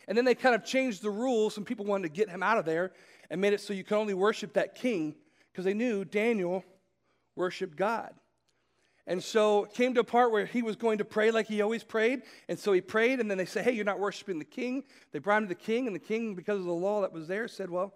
And 0.07 0.19
then 0.19 0.27
they 0.27 0.35
kind 0.35 0.55
of 0.55 0.63
changed 0.63 1.01
the 1.01 1.11
rules. 1.11 1.55
Some 1.55 1.65
people 1.65 1.87
wanted 1.87 2.03
to 2.03 2.15
get 2.15 2.29
him 2.29 2.43
out 2.43 2.59
of 2.59 2.67
there 2.67 2.93
and 3.31 3.41
made 3.41 3.55
it 3.55 3.63
so 3.63 3.73
you 3.73 3.83
could 3.83 3.97
only 3.97 4.13
worship 4.13 4.53
that 4.53 4.75
king 4.75 5.15
because 5.59 5.65
they 5.65 5.75
knew 5.75 6.05
Daniel 6.05 6.65
worshiped 7.35 7.75
God. 7.77 8.15
And 9.09 9.21
so 9.21 9.65
it 9.65 9.75
came 9.75 9.93
to 9.95 10.01
a 10.01 10.05
part 10.05 10.31
where 10.31 10.47
he 10.47 10.63
was 10.63 10.77
going 10.77 10.99
to 10.99 11.05
pray 11.05 11.33
like 11.33 11.49
he 11.49 11.63
always 11.63 11.83
prayed. 11.83 12.23
And 12.49 12.57
so 12.57 12.73
he 12.73 12.81
prayed, 12.81 13.19
and 13.19 13.29
then 13.29 13.39
they 13.39 13.45
said, 13.45 13.65
Hey, 13.65 13.73
you're 13.73 13.85
not 13.85 13.99
worshiping 13.99 14.39
the 14.39 14.45
king. 14.45 14.85
They 15.11 15.19
brought 15.19 15.39
him 15.39 15.49
to 15.49 15.49
the 15.49 15.61
king, 15.61 15.89
and 15.89 15.97
the 15.97 16.01
king, 16.01 16.37
because 16.37 16.61
of 16.61 16.67
the 16.67 16.73
law 16.73 17.01
that 17.01 17.13
was 17.13 17.27
there, 17.27 17.49
said, 17.49 17.71
Well, 17.71 17.93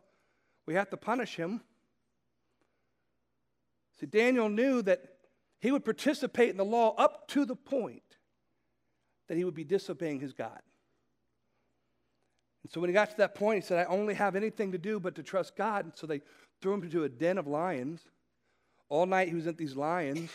we 0.67 0.75
have 0.75 0.91
to 0.91 0.97
punish 0.97 1.37
him. 1.37 1.61
See, 4.01 4.07
Daniel 4.07 4.49
knew 4.49 4.83
that 4.83 5.05
he 5.61 5.71
would 5.71 5.85
participate 5.85 6.51
in 6.51 6.57
the 6.57 6.65
law 6.65 6.97
up 6.97 7.29
to 7.29 7.45
the 7.45 7.55
point 7.55 8.03
that 9.29 9.37
he 9.37 9.45
would 9.45 9.55
be 9.55 9.63
disobeying 9.63 10.19
his 10.19 10.33
God. 10.33 10.63
And 12.65 12.73
so 12.73 12.81
when 12.81 12.91
he 12.91 12.95
got 12.95 13.11
to 13.11 13.17
that 13.19 13.37
point, 13.37 13.63
he 13.63 13.67
said, 13.69 13.87
I 13.87 13.89
only 13.89 14.15
have 14.15 14.35
anything 14.35 14.73
to 14.73 14.79
do 14.79 14.99
but 14.99 15.15
to 15.15 15.23
trust 15.23 15.55
God. 15.55 15.85
And 15.85 15.95
so 15.95 16.09
they 16.09 16.23
threw 16.63 16.73
him 16.75 16.83
into 16.83 17.05
a 17.05 17.09
den 17.09 17.37
of 17.37 17.47
lions. 17.47 18.01
All 18.89 19.05
night 19.05 19.29
he 19.29 19.35
was 19.35 19.47
at 19.47 19.59
these 19.59 19.77
lions. 19.77 20.31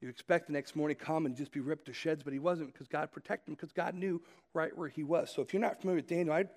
You 0.00 0.08
expect 0.08 0.48
the 0.48 0.52
next 0.52 0.74
morning 0.74 0.96
come 0.96 1.26
and 1.26 1.36
just 1.36 1.52
be 1.52 1.60
ripped 1.60 1.86
to 1.86 1.92
shreds, 1.92 2.24
but 2.24 2.32
he 2.32 2.40
wasn't 2.40 2.72
because 2.72 2.88
God 2.88 3.12
protected 3.12 3.50
him 3.50 3.54
because 3.54 3.72
God 3.72 3.94
knew 3.94 4.20
right 4.52 4.76
where 4.76 4.88
he 4.88 5.04
was. 5.04 5.30
So 5.32 5.42
if 5.42 5.52
you're 5.52 5.62
not 5.62 5.80
familiar 5.80 5.98
with 5.98 6.08
Daniel, 6.08 6.34
I'd, 6.34 6.48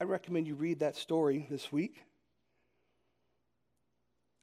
I'd 0.00 0.08
recommend 0.08 0.48
you 0.48 0.56
read 0.56 0.80
that 0.80 0.96
story 0.96 1.46
this 1.48 1.70
week. 1.70 2.02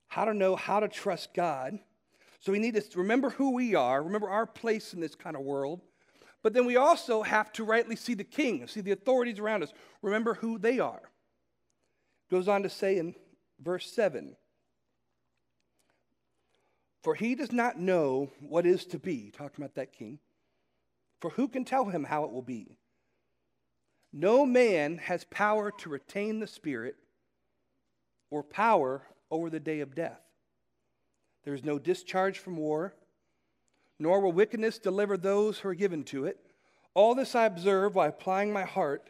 How 0.07 0.25
to 0.25 0.33
know 0.33 0.55
how 0.55 0.79
to 0.79 0.87
trust 0.87 1.33
God. 1.33 1.79
So 2.39 2.53
we 2.53 2.59
need 2.59 2.75
to 2.75 2.83
remember 2.97 3.31
who 3.31 3.51
we 3.51 3.75
are, 3.75 4.01
remember 4.01 4.29
our 4.29 4.45
place 4.45 4.93
in 4.93 5.01
this 5.01 5.15
kind 5.15 5.35
of 5.35 5.41
world, 5.41 5.81
But 6.41 6.53
then 6.53 6.65
we 6.65 6.77
also 6.77 7.21
have 7.21 7.51
to 7.53 7.63
rightly 7.63 7.95
see 7.95 8.13
the 8.13 8.23
king, 8.23 8.65
see 8.67 8.81
the 8.81 8.91
authorities 8.91 9.39
around 9.39 9.63
us. 9.63 9.73
Remember 10.01 10.35
who 10.35 10.57
they 10.57 10.79
are. 10.79 11.01
Goes 12.29 12.47
on 12.47 12.63
to 12.63 12.69
say 12.69 12.97
in 12.97 13.15
verse 13.59 13.91
7 13.91 14.35
For 17.01 17.15
he 17.15 17.35
does 17.35 17.51
not 17.51 17.79
know 17.79 18.31
what 18.39 18.65
is 18.65 18.85
to 18.85 18.99
be, 18.99 19.31
talking 19.31 19.63
about 19.63 19.75
that 19.75 19.93
king. 19.93 20.19
For 21.19 21.31
who 21.31 21.47
can 21.47 21.65
tell 21.65 21.85
him 21.85 22.05
how 22.05 22.23
it 22.23 22.31
will 22.31 22.41
be? 22.41 22.77
No 24.11 24.45
man 24.45 24.97
has 24.97 25.23
power 25.25 25.71
to 25.79 25.89
retain 25.89 26.39
the 26.39 26.47
Spirit 26.47 26.95
or 28.29 28.43
power 28.43 29.03
over 29.29 29.49
the 29.49 29.59
day 29.59 29.81
of 29.81 29.95
death. 29.95 30.21
There 31.43 31.53
is 31.53 31.63
no 31.63 31.79
discharge 31.79 32.39
from 32.39 32.57
war, 32.57 32.95
nor 33.97 34.19
will 34.19 34.31
wickedness 34.31 34.79
deliver 34.79 35.17
those 35.17 35.59
who 35.59 35.69
are 35.69 35.75
given 35.75 36.03
to 36.05 36.25
it. 36.25 36.39
All 36.93 37.15
this 37.15 37.35
I 37.35 37.45
observe 37.45 37.95
while 37.95 38.09
applying 38.09 38.51
my 38.51 38.63
heart 38.63 39.09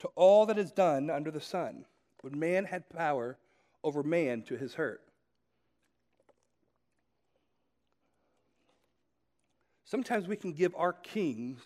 to 0.00 0.08
all 0.14 0.46
that 0.46 0.58
is 0.58 0.72
done 0.72 1.10
under 1.10 1.30
the 1.30 1.40
sun, 1.40 1.84
when 2.22 2.38
man 2.38 2.64
had 2.64 2.88
power 2.90 3.36
over 3.82 4.02
man 4.02 4.42
to 4.42 4.56
his 4.56 4.74
hurt. 4.74 5.02
Sometimes 9.84 10.28
we 10.28 10.36
can 10.36 10.52
give 10.52 10.72
our 10.76 10.92
kings, 10.92 11.60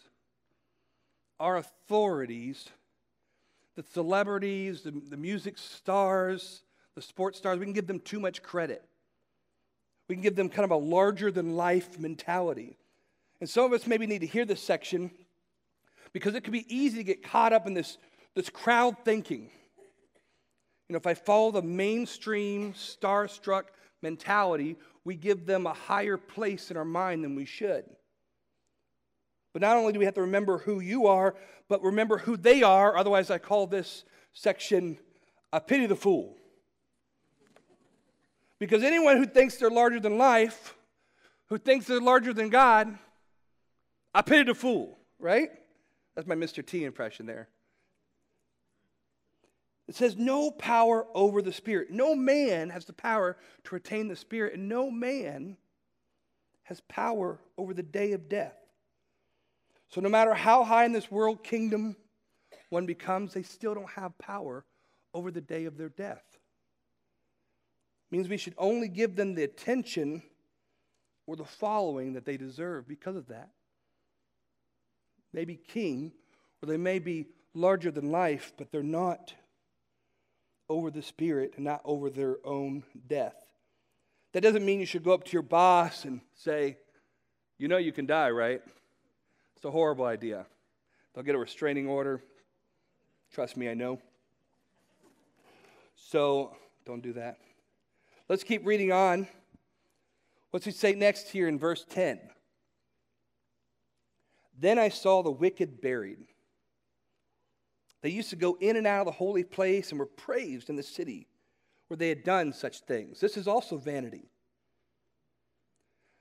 our 1.39 1.57
authorities, 1.57 2.69
the 3.77 3.85
celebrities, 3.93 4.83
the, 4.83 4.93
the 5.11 5.17
music 5.17 5.59
stars, 5.59 6.63
the 6.95 7.03
sports 7.03 7.39
stars, 7.39 7.59
we 7.59 7.67
can 7.67 7.75
give 7.75 7.87
them 7.87 8.01
too 8.01 8.21
much 8.21 8.43
credit. 8.43 8.83
We 10.09 10.15
can 10.15 10.23
give 10.23 10.37
them 10.37 10.49
kind 10.49 10.65
of 10.65 10.71
a 10.71 10.77
larger 10.77 11.31
than 11.31 11.57
life 11.57 11.99
mentality. 11.99 12.77
And 13.41 13.51
some 13.51 13.65
of 13.65 13.73
us 13.73 13.87
maybe 13.87 14.07
need 14.07 14.21
to 14.21 14.27
hear 14.27 14.45
this 14.45 14.63
section 14.63 15.11
because 16.13 16.35
it 16.35 16.45
could 16.45 16.53
be 16.53 16.65
easy 16.75 16.99
to 16.99 17.05
get 17.05 17.23
caught 17.23 17.53
up 17.53 17.67
in 17.67 17.75
this, 17.75 17.99
this 18.35 18.49
crowd 18.49 18.97
thinking. 19.05 19.51
Know, 20.95 20.99
if 20.99 21.09
I 21.09 21.15
follow 21.15 21.51
the 21.51 21.61
mainstream 21.61 22.73
starstruck 22.73 23.65
mentality, 24.01 24.77
we 25.05 25.17
give 25.17 25.45
them 25.45 25.67
a 25.67 25.73
higher 25.73 26.17
place 26.17 26.71
in 26.71 26.77
our 26.77 26.85
mind 26.85 27.25
than 27.25 27.35
we 27.35 27.45
should. 27.45 27.85
But 29.53 29.63
not 29.63 29.77
only 29.77 29.93
do 29.93 29.99
we 29.99 30.05
have 30.05 30.15
to 30.15 30.21
remember 30.21 30.59
who 30.59 30.79
you 30.79 31.09
are, 31.09 31.35
but 31.69 31.83
remember 31.83 32.19
who 32.19 32.37
they 32.37 32.63
are. 32.63 32.97
Otherwise, 32.97 33.29
I 33.29 33.39
call 33.39 33.67
this 33.67 34.05
section 34.35 34.97
a 35.53 35.61
pity 35.61 35.87
the 35.87 35.97
fool. 35.97 36.37
Because 38.61 38.85
anyone 38.85 39.17
who 39.17 39.27
thinks 39.27 39.57
they're 39.57 39.71
larger 39.71 39.99
than 39.99 40.17
life, 40.17 40.77
who 41.47 41.59
thinks 41.59 41.87
they're 41.87 42.01
larger 42.01 42.33
than 42.33 42.51
God, 42.51 42.97
I 44.15 44.23
pity 44.23 44.45
the 44.45 44.55
fool, 44.55 44.97
right? 45.19 45.51
That's 46.15 46.29
my 46.29 46.37
Mr. 46.37 46.65
T 46.65 46.85
impression 46.85 47.27
there. 47.27 47.49
It 49.87 49.95
says, 49.95 50.17
no 50.17 50.51
power 50.51 51.07
over 51.15 51.43
the 51.43 51.53
Spirit. 51.53 51.91
No 51.91 52.15
man 52.15 52.71
has 52.71 52.87
the 52.87 52.93
power 52.95 53.37
to 53.65 53.75
retain 53.75 54.09
the 54.09 54.17
Spirit, 54.17 54.55
and 54.55 54.69
no 54.69 54.91
man 54.91 55.59
has 56.65 56.81
power 56.89 57.39
over 57.59 57.75
the 57.75 57.83
day 57.83 58.13
of 58.13 58.29
death. 58.29 58.57
So, 59.89 60.01
no 60.01 60.09
matter 60.09 60.35
how 60.35 60.65
high 60.65 60.87
in 60.87 60.93
this 60.93 61.11
world 61.11 61.45
kingdom 61.45 61.97
one 62.71 62.87
becomes, 62.87 63.35
they 63.35 63.43
still 63.43 63.75
don't 63.75 63.91
have 63.91 64.17
power 64.19 64.65
over 65.13 65.31
the 65.31 65.41
day 65.41 65.67
of 65.67 65.77
their 65.77 65.91
death 65.91 66.25
It 66.33 66.39
means 68.11 68.29
we 68.29 68.37
should 68.37 68.55
only 68.59 68.89
give 68.89 69.15
them 69.15 69.35
the 69.35 69.45
attention 69.45 70.23
or 71.27 71.37
the 71.37 71.45
following 71.45 72.15
that 72.15 72.25
they 72.25 72.37
deserve 72.37 72.89
because 72.89 73.17
of 73.17 73.29
that. 73.29 73.51
They 75.33 75.41
may 75.41 75.45
be 75.45 75.57
king, 75.57 76.13
or 76.63 76.67
they 76.67 76.77
may 76.77 76.99
be 76.99 77.27
larger 77.55 77.91
than 77.91 78.11
life, 78.11 78.53
but 78.57 78.73
they're 78.73 78.83
not 78.83 79.35
over 80.69 80.91
the 80.91 81.03
spirit 81.03 81.53
and 81.57 81.65
not 81.65 81.81
over 81.85 82.11
their 82.11 82.37
own 82.45 82.85
death. 83.07 83.35
That 84.33 84.43
doesn't 84.43 84.65
mean 84.65 84.81
you 84.81 84.87
should 84.87 85.05
go 85.05 85.13
up 85.13 85.25
to 85.25 85.33
your 85.33 85.43
boss 85.43 86.05
and 86.05 86.21
say, 86.35 86.79
You 87.59 87.69
know, 87.69 87.77
you 87.77 87.93
can 87.93 88.07
die, 88.07 88.31
right? 88.31 88.63
It's 89.57 89.65
a 89.65 89.71
horrible 89.71 90.05
idea. 90.05 90.47
They'll 91.15 91.25
get 91.25 91.35
a 91.35 91.39
restraining 91.39 91.89
order. 91.89 92.23
Trust 93.33 93.57
me, 93.57 93.69
I 93.69 93.75
know. 93.75 94.01
So 95.97 96.57
don't 96.85 97.03
do 97.03 97.13
that. 97.15 97.39
Let's 98.29 98.45
keep 98.45 98.67
reading 98.67 98.93
on. 98.93 99.29
What's 100.51 100.67
he 100.67 100.73
say 100.73 100.93
next 100.93 101.31
here 101.31 101.49
in 101.49 101.59
verse 101.59 101.85
10? 101.89 102.21
Then 104.59 104.79
I 104.79 104.89
saw 104.89 105.23
the 105.23 105.31
wicked 105.31 105.81
buried. 105.81 106.19
They 108.05 108.11
used 108.11 108.29
to 108.31 108.37
go 108.37 108.59
in 108.61 108.77
and 108.77 108.87
out 108.87 109.01
of 109.01 109.07
the 109.07 109.13
holy 109.13 109.45
place 109.45 109.89
and 109.89 109.99
were 109.99 110.05
praised 110.05 110.69
in 110.69 110.77
the 110.77 110.83
city 110.83 111.27
where 111.89 111.97
they 111.97 112.11
had 112.11 112.23
done 112.23 112.53
such 112.53 112.81
things. 112.81 113.19
This 113.19 113.39
is 113.39 113.49
also 113.49 113.79
vanity. 113.79 114.29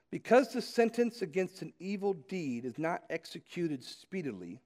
Because 0.10 0.54
the 0.54 0.62
sentence 0.62 1.22
against 1.22 1.62
an 1.62 1.74
evil 1.80 2.13
deed 2.13 2.63
is 2.63 2.80
not 2.80 3.04
executed 3.10 3.84
speedily, 3.84 4.62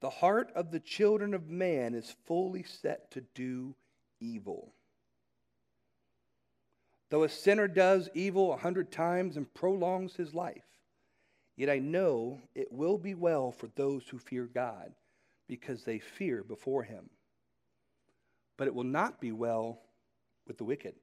the 0.00 0.08
heart 0.08 0.50
of 0.54 0.70
the 0.70 0.80
children 0.80 1.34
of 1.34 1.50
man 1.50 1.92
is 1.92 2.16
fully 2.24 2.62
set 2.62 3.10
to 3.10 3.20
do 3.34 3.74
evil. 4.18 4.72
Though 7.10 7.24
a 7.24 7.28
sinner 7.28 7.68
does 7.68 8.08
evil 8.14 8.50
a 8.54 8.56
hundred 8.56 8.90
times 8.90 9.36
and 9.36 9.52
prolongs 9.52 10.16
his 10.16 10.32
life, 10.32 10.64
yet 11.54 11.68
I 11.68 11.80
know 11.80 12.40
it 12.54 12.72
will 12.72 12.96
be 12.96 13.12
well 13.12 13.52
for 13.52 13.66
those 13.76 14.08
who 14.08 14.18
fear 14.18 14.46
God, 14.46 14.94
because 15.48 15.84
they 15.84 15.98
fear 15.98 16.42
before 16.42 16.82
him. 16.82 17.10
But 18.56 18.68
it 18.68 18.74
will 18.74 18.84
not 18.84 19.20
be 19.20 19.32
well 19.32 19.80
with 20.46 20.58
the 20.58 20.64
wicked. 20.64 20.94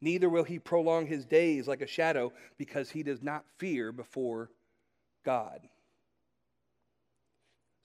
Neither 0.00 0.28
will 0.28 0.44
he 0.44 0.58
prolong 0.58 1.06
his 1.06 1.24
days 1.24 1.68
like 1.68 1.80
a 1.80 1.86
shadow, 1.86 2.32
because 2.58 2.90
he 2.90 3.02
does 3.02 3.22
not 3.22 3.44
fear 3.58 3.92
before 3.92 4.50
God. 5.24 5.60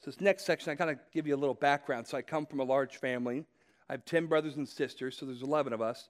So, 0.03 0.11
this 0.11 0.19
next 0.19 0.45
section, 0.45 0.71
I 0.71 0.75
kind 0.75 0.89
of 0.89 0.97
give 1.13 1.27
you 1.27 1.35
a 1.35 1.37
little 1.37 1.55
background. 1.55 2.07
So, 2.07 2.17
I 2.17 2.23
come 2.23 2.45
from 2.45 2.59
a 2.59 2.63
large 2.63 2.97
family. 2.97 3.45
I 3.89 3.93
have 3.93 4.05
10 4.05 4.25
brothers 4.25 4.55
and 4.55 4.67
sisters, 4.67 5.17
so 5.17 5.25
there's 5.25 5.43
11 5.43 5.73
of 5.73 5.81
us. 5.81 6.09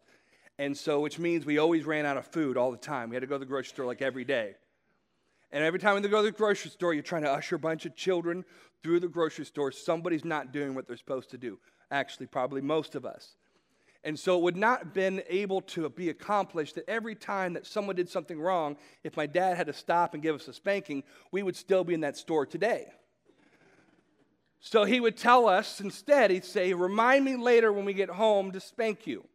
And 0.59 0.75
so, 0.75 1.01
which 1.01 1.19
means 1.19 1.45
we 1.45 1.57
always 1.57 1.85
ran 1.85 2.05
out 2.05 2.17
of 2.17 2.25
food 2.25 2.57
all 2.57 2.71
the 2.71 2.77
time. 2.77 3.09
We 3.09 3.15
had 3.15 3.21
to 3.21 3.27
go 3.27 3.35
to 3.35 3.39
the 3.39 3.45
grocery 3.45 3.69
store 3.69 3.85
like 3.85 4.01
every 4.01 4.23
day. 4.23 4.55
And 5.51 5.63
every 5.63 5.79
time 5.79 5.95
we 5.95 6.07
go 6.07 6.17
to 6.17 6.23
the 6.23 6.31
grocery 6.31 6.71
store, 6.71 6.93
you're 6.93 7.03
trying 7.03 7.23
to 7.23 7.31
usher 7.31 7.55
a 7.55 7.59
bunch 7.59 7.85
of 7.85 7.95
children 7.95 8.43
through 8.83 8.99
the 8.99 9.07
grocery 9.07 9.45
store. 9.45 9.71
Somebody's 9.71 10.25
not 10.25 10.51
doing 10.51 10.75
what 10.75 10.87
they're 10.87 10.97
supposed 10.97 11.29
to 11.31 11.37
do. 11.37 11.59
Actually, 11.89 12.27
probably 12.27 12.61
most 12.61 12.95
of 12.95 13.05
us. 13.05 13.35
And 14.03 14.17
so 14.17 14.37
it 14.37 14.43
would 14.43 14.57
not 14.57 14.79
have 14.79 14.93
been 14.93 15.21
able 15.27 15.61
to 15.61 15.89
be 15.89 16.09
accomplished 16.09 16.75
that 16.75 16.89
every 16.89 17.15
time 17.15 17.53
that 17.53 17.65
someone 17.65 17.95
did 17.95 18.07
something 18.07 18.39
wrong, 18.39 18.77
if 19.03 19.17
my 19.17 19.25
dad 19.25 19.57
had 19.57 19.67
to 19.67 19.73
stop 19.73 20.13
and 20.13 20.23
give 20.23 20.35
us 20.35 20.47
a 20.47 20.53
spanking, 20.53 21.03
we 21.31 21.43
would 21.43 21.55
still 21.55 21.83
be 21.83 21.93
in 21.93 22.01
that 22.01 22.15
store 22.15 22.45
today. 22.45 22.87
So 24.59 24.83
he 24.83 24.99
would 24.99 25.17
tell 25.17 25.47
us 25.47 25.81
instead, 25.81 26.31
he'd 26.31 26.45
say, 26.45 26.73
Remind 26.73 27.25
me 27.25 27.35
later 27.35 27.71
when 27.71 27.85
we 27.85 27.93
get 27.93 28.09
home 28.09 28.51
to 28.51 28.59
spank 28.59 29.07
you. 29.07 29.25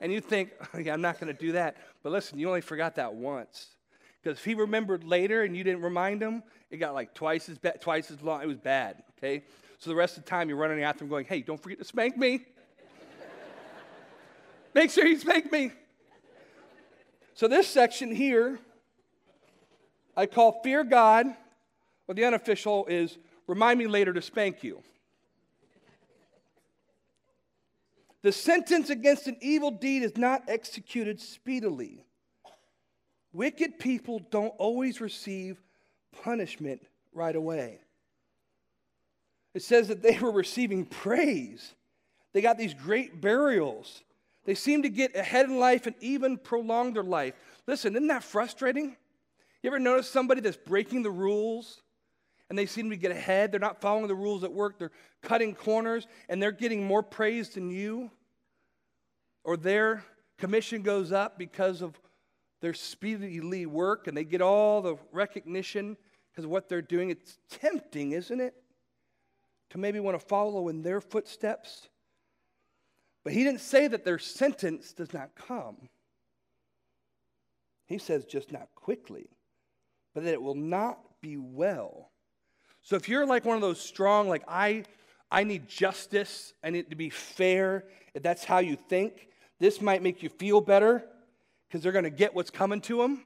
and 0.00 0.12
you 0.12 0.20
think, 0.20 0.52
oh, 0.74 0.78
yeah, 0.78 0.92
I'm 0.92 1.00
not 1.00 1.20
going 1.20 1.34
to 1.34 1.38
do 1.38 1.52
that. 1.52 1.76
But 2.02 2.12
listen, 2.12 2.38
you 2.38 2.48
only 2.48 2.60
forgot 2.60 2.96
that 2.96 3.14
once. 3.14 3.73
Because 4.24 4.38
if 4.38 4.44
he 4.44 4.54
remembered 4.54 5.04
later 5.04 5.42
and 5.42 5.54
you 5.54 5.62
didn't 5.62 5.82
remind 5.82 6.22
him, 6.22 6.42
it 6.70 6.78
got 6.78 6.94
like 6.94 7.12
twice 7.12 7.48
as, 7.50 7.58
ba- 7.58 7.76
twice 7.78 8.10
as 8.10 8.22
long. 8.22 8.42
It 8.42 8.46
was 8.46 8.56
bad, 8.56 9.02
okay? 9.18 9.44
So 9.78 9.90
the 9.90 9.96
rest 9.96 10.16
of 10.16 10.24
the 10.24 10.30
time 10.30 10.48
you're 10.48 10.56
running 10.56 10.82
after 10.82 11.04
him 11.04 11.10
going, 11.10 11.26
hey, 11.26 11.42
don't 11.42 11.62
forget 11.62 11.78
to 11.78 11.84
spank 11.84 12.16
me. 12.16 12.40
Make 14.74 14.90
sure 14.90 15.06
you 15.06 15.18
spank 15.18 15.52
me. 15.52 15.72
So 17.34 17.48
this 17.48 17.68
section 17.68 18.14
here, 18.14 18.58
I 20.16 20.26
call 20.26 20.62
Fear 20.62 20.84
God 20.84 21.26
well, 22.06 22.14
the 22.14 22.24
unofficial 22.24 22.86
is 22.86 23.16
remind 23.46 23.78
me 23.78 23.86
later 23.86 24.12
to 24.12 24.22
spank 24.22 24.62
you. 24.62 24.82
The 28.22 28.32
sentence 28.32 28.90
against 28.90 29.26
an 29.26 29.36
evil 29.40 29.70
deed 29.70 30.02
is 30.02 30.16
not 30.16 30.44
executed 30.48 31.20
speedily. 31.20 32.04
Wicked 33.34 33.78
people 33.78 34.20
don't 34.30 34.54
always 34.58 35.00
receive 35.00 35.60
punishment 36.22 36.80
right 37.12 37.36
away. 37.36 37.80
It 39.52 39.62
says 39.62 39.88
that 39.88 40.02
they 40.02 40.18
were 40.22 40.32
receiving 40.32 40.86
praise. 40.86 41.74
They 42.32 42.40
got 42.40 42.56
these 42.56 42.72
great 42.72 43.20
burials. 43.20 44.02
They 44.46 44.54
seem 44.54 44.82
to 44.82 44.88
get 44.88 45.14
ahead 45.14 45.46
in 45.46 45.58
life 45.58 45.86
and 45.86 45.96
even 46.00 46.38
prolong 46.38 46.94
their 46.94 47.02
life. 47.02 47.34
Listen, 47.66 47.94
isn't 47.94 48.08
that 48.08 48.24
frustrating? 48.24 48.96
You 49.62 49.70
ever 49.70 49.78
notice 49.78 50.08
somebody 50.08 50.40
that's 50.40 50.56
breaking 50.56 51.02
the 51.02 51.10
rules? 51.10 51.82
and 52.48 52.58
they 52.58 52.66
seem 52.66 52.90
to 52.90 52.96
get 52.96 53.10
ahead. 53.10 53.52
They're 53.52 53.60
not 53.60 53.80
following 53.80 54.06
the 54.06 54.14
rules 54.14 54.44
at 54.44 54.52
work. 54.52 54.78
They're 54.78 54.92
cutting 55.22 55.54
corners 55.54 56.06
and 56.28 56.42
they're 56.42 56.52
getting 56.52 56.84
more 56.84 57.02
praise 57.02 57.48
than 57.50 57.70
you. 57.70 58.10
Or 59.44 59.56
their 59.56 60.04
commission 60.38 60.82
goes 60.82 61.12
up 61.12 61.38
because 61.38 61.82
of 61.82 61.98
their 62.60 62.74
speedily 62.74 63.66
work 63.66 64.06
and 64.06 64.16
they 64.16 64.24
get 64.24 64.40
all 64.40 64.80
the 64.82 64.96
recognition 65.12 65.96
because 66.30 66.46
what 66.46 66.68
they're 66.68 66.82
doing. 66.82 67.10
It's 67.10 67.38
tempting, 67.48 68.12
isn't 68.12 68.40
it? 68.40 68.54
To 69.70 69.78
maybe 69.78 70.00
want 70.00 70.18
to 70.18 70.26
follow 70.26 70.68
in 70.68 70.82
their 70.82 71.00
footsteps. 71.00 71.88
But 73.22 73.32
he 73.32 73.44
didn't 73.44 73.60
say 73.60 73.86
that 73.88 74.04
their 74.04 74.18
sentence 74.18 74.92
does 74.92 75.12
not 75.12 75.34
come. 75.34 75.88
He 77.86 77.98
says 77.98 78.24
just 78.24 78.50
not 78.50 78.68
quickly, 78.74 79.28
but 80.14 80.24
that 80.24 80.32
it 80.32 80.42
will 80.42 80.54
not 80.54 80.98
be 81.20 81.36
well. 81.36 82.10
So 82.82 82.96
if 82.96 83.08
you're 83.08 83.26
like 83.26 83.44
one 83.44 83.56
of 83.56 83.62
those 83.62 83.80
strong, 83.80 84.28
like 84.28 84.42
I, 84.48 84.84
I 85.30 85.44
need 85.44 85.68
justice, 85.68 86.52
I 86.62 86.70
need 86.70 86.90
to 86.90 86.96
be 86.96 87.10
fair, 87.10 87.84
if 88.14 88.22
that's 88.22 88.44
how 88.44 88.58
you 88.58 88.76
think, 88.76 89.28
this 89.58 89.80
might 89.80 90.02
make 90.02 90.22
you 90.22 90.28
feel 90.28 90.60
better 90.60 91.04
because 91.74 91.82
they're 91.82 91.90
going 91.90 92.04
to 92.04 92.10
get 92.10 92.36
what's 92.36 92.50
coming 92.50 92.80
to 92.80 92.98
them. 92.98 93.24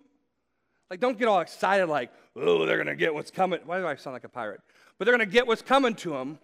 Like, 0.88 1.00
don't 1.00 1.18
get 1.18 1.28
all 1.28 1.40
excited, 1.40 1.86
like, 1.86 2.10
oh, 2.34 2.64
they're 2.64 2.82
going 2.82 2.86
to 2.86 2.96
get 2.96 3.12
what's 3.12 3.30
coming. 3.30 3.60
Why 3.66 3.78
do 3.78 3.86
I 3.86 3.94
sound 3.96 4.14
like 4.14 4.24
a 4.24 4.30
pirate? 4.30 4.62
But 4.96 5.04
they're 5.04 5.14
going 5.14 5.28
to 5.28 5.30
get 5.30 5.46
what's 5.46 5.60
coming 5.60 5.94
to 5.96 6.12
them. 6.12 6.38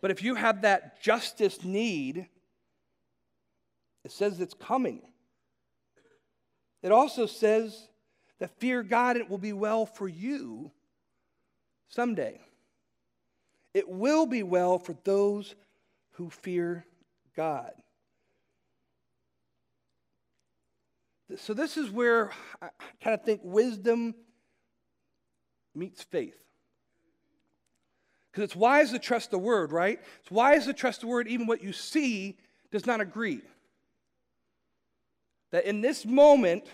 But 0.00 0.10
if 0.10 0.22
you 0.22 0.36
have 0.36 0.62
that 0.62 1.02
justice 1.02 1.62
need, 1.62 2.28
it 4.06 4.10
says 4.10 4.40
it's 4.40 4.54
coming. 4.54 5.02
It 6.82 6.92
also 6.92 7.26
says 7.26 7.88
that 8.38 8.58
fear 8.58 8.82
God, 8.82 9.18
it 9.18 9.28
will 9.28 9.36
be 9.36 9.52
well 9.52 9.84
for 9.84 10.08
you 10.08 10.70
someday. 11.90 12.40
It 13.74 13.86
will 13.86 14.24
be 14.24 14.42
well 14.42 14.78
for 14.78 14.96
those 15.04 15.54
who 16.12 16.30
fear 16.30 16.86
God. 17.36 17.72
So, 21.36 21.54
this 21.54 21.76
is 21.76 21.90
where 21.90 22.30
I 22.60 22.68
kind 23.02 23.14
of 23.14 23.24
think 23.24 23.40
wisdom 23.42 24.14
meets 25.74 26.02
faith. 26.02 26.36
Because 28.30 28.44
it's 28.44 28.56
wise 28.56 28.92
to 28.92 28.98
trust 28.98 29.30
the 29.30 29.38
word, 29.38 29.72
right? 29.72 30.00
It's 30.20 30.30
wise 30.30 30.66
to 30.66 30.72
trust 30.72 31.02
the 31.02 31.06
word, 31.06 31.28
even 31.28 31.46
what 31.46 31.62
you 31.62 31.72
see 31.72 32.38
does 32.70 32.86
not 32.86 33.00
agree. 33.00 33.42
That 35.50 35.66
in 35.66 35.82
this 35.82 36.06
moment, 36.06 36.64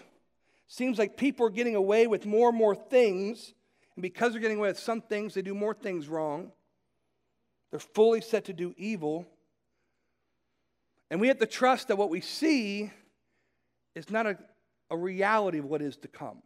seems 0.69 0.99
like 0.99 1.17
people 1.17 1.47
are 1.47 1.51
getting 1.51 1.75
away 1.75 2.07
with 2.07 2.27
more 2.27 2.51
and 2.51 2.59
more 2.59 2.77
things, 2.77 3.55
and 3.97 4.03
because 4.03 4.33
they're 4.33 4.41
getting 4.41 4.59
away 4.59 4.69
with 4.69 4.79
some 4.79 5.01
things, 5.01 5.35
they 5.35 5.43
do 5.43 5.55
more 5.55 5.75
things 5.75 6.09
wrong. 6.09 6.53
They're 7.71 7.81
fully 7.81 8.21
set 8.21 8.45
to 8.47 8.53
do 8.53 8.75
evil. 8.77 9.27
And 11.11 11.21
we 11.21 11.29
have 11.29 11.39
to 11.39 11.47
trust 11.47 11.89
that 11.89 11.97
what 11.97 12.11
we 12.11 12.21
see 12.21 12.93
is 13.99 14.11
not 14.11 14.27
a, 14.27 14.39
a 14.91 14.97
reality 14.97 15.59
of 15.59 15.65
what 15.65 15.83
is 15.83 15.97
to 15.99 16.09
come. 16.09 16.43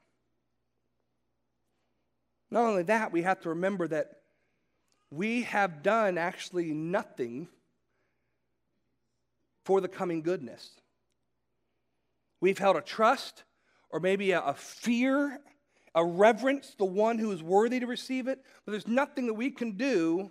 Not 2.50 2.64
only 2.64 2.82
that, 2.84 3.12
we 3.12 3.22
have 3.22 3.40
to 3.40 3.50
remember 3.50 3.86
that 3.88 4.18
we 5.10 5.42
have 5.42 5.82
done 5.82 6.18
actually 6.18 6.72
nothing 6.72 7.48
for 9.64 9.80
the 9.80 9.88
coming 9.88 10.22
goodness. 10.22 10.70
We've 12.40 12.58
held 12.58 12.76
a 12.76 12.80
trust 12.80 13.44
or 13.90 14.00
maybe 14.00 14.32
a, 14.32 14.40
a 14.40 14.54
fear, 14.54 15.38
a 15.94 16.04
reverence, 16.04 16.74
the 16.78 16.84
one 16.84 17.18
who 17.18 17.30
is 17.30 17.42
worthy 17.42 17.78
to 17.80 17.86
receive 17.86 18.26
it, 18.26 18.40
but 18.64 18.72
there's 18.72 18.88
nothing 18.88 19.26
that 19.26 19.34
we 19.34 19.50
can 19.50 19.72
do 19.72 20.30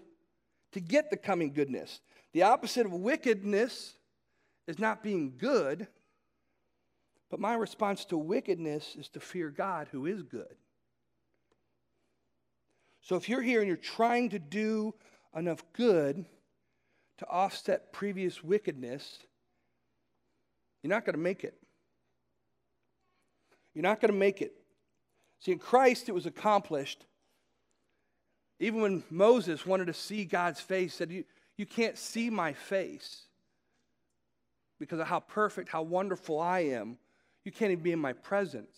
to 0.74 0.80
get 0.80 1.10
the 1.10 1.18
coming 1.18 1.54
goodness. 1.54 2.02
The 2.34 2.44
opposite 2.44 2.86
of 2.86 2.94
wickedness 2.94 3.94
is 4.68 4.80
not 4.80 5.04
being 5.04 5.34
good, 5.38 5.88
but 7.32 7.40
my 7.40 7.54
response 7.56 8.04
to 8.06 8.18
wickedness 8.18 8.98
is 9.00 9.08
to 9.10 9.22
fear 9.22 9.50
God 9.50 9.88
who 9.92 10.06
is 10.06 10.22
good. 10.22 10.54
So 13.02 13.16
if 13.16 13.30
you're 13.30 13.42
here 13.42 13.62
and 13.62 13.68
you're 13.70 13.78
trying 13.78 14.30
to 14.32 14.40
do 14.40 14.94
enough 15.34 15.64
good 15.72 16.26
to 17.20 17.28
offset 17.30 17.94
previous 17.94 18.44
wickedness, 18.44 19.20
you're 20.84 20.90
not 20.90 21.06
going 21.06 21.16
to 21.16 21.22
make 21.22 21.46
it. 21.46 21.56
You're 23.74 23.84
not 23.84 24.02
going 24.02 24.12
to 24.12 24.18
make 24.18 24.42
it. 24.42 24.54
See, 25.40 25.54
in 25.54 25.60
Christ, 25.60 26.10
it 26.10 26.12
was 26.12 26.26
accomplished. 26.26 27.06
Even 28.60 28.82
when 28.82 29.04
Moses 29.10 29.66
wanted 29.66 29.88
to 29.88 29.94
see 29.94 30.26
God's 30.26 30.60
face, 30.60 30.94
said, 30.94 31.12
You, 31.12 31.24
you 31.56 31.66
can't 31.66 31.98
see 31.98 32.30
my 32.30 32.52
face 32.52 33.24
because 34.80 35.00
of 35.00 35.08
how 35.08 35.22
perfect, 35.22 35.70
how 35.70 35.84
wonderful 35.84 36.38
I 36.38 36.60
am. 36.60 36.98
You 37.44 37.52
can't 37.52 37.72
even 37.72 37.84
be 37.84 37.92
in 37.92 38.00
my 38.00 38.14
presence. 38.14 38.78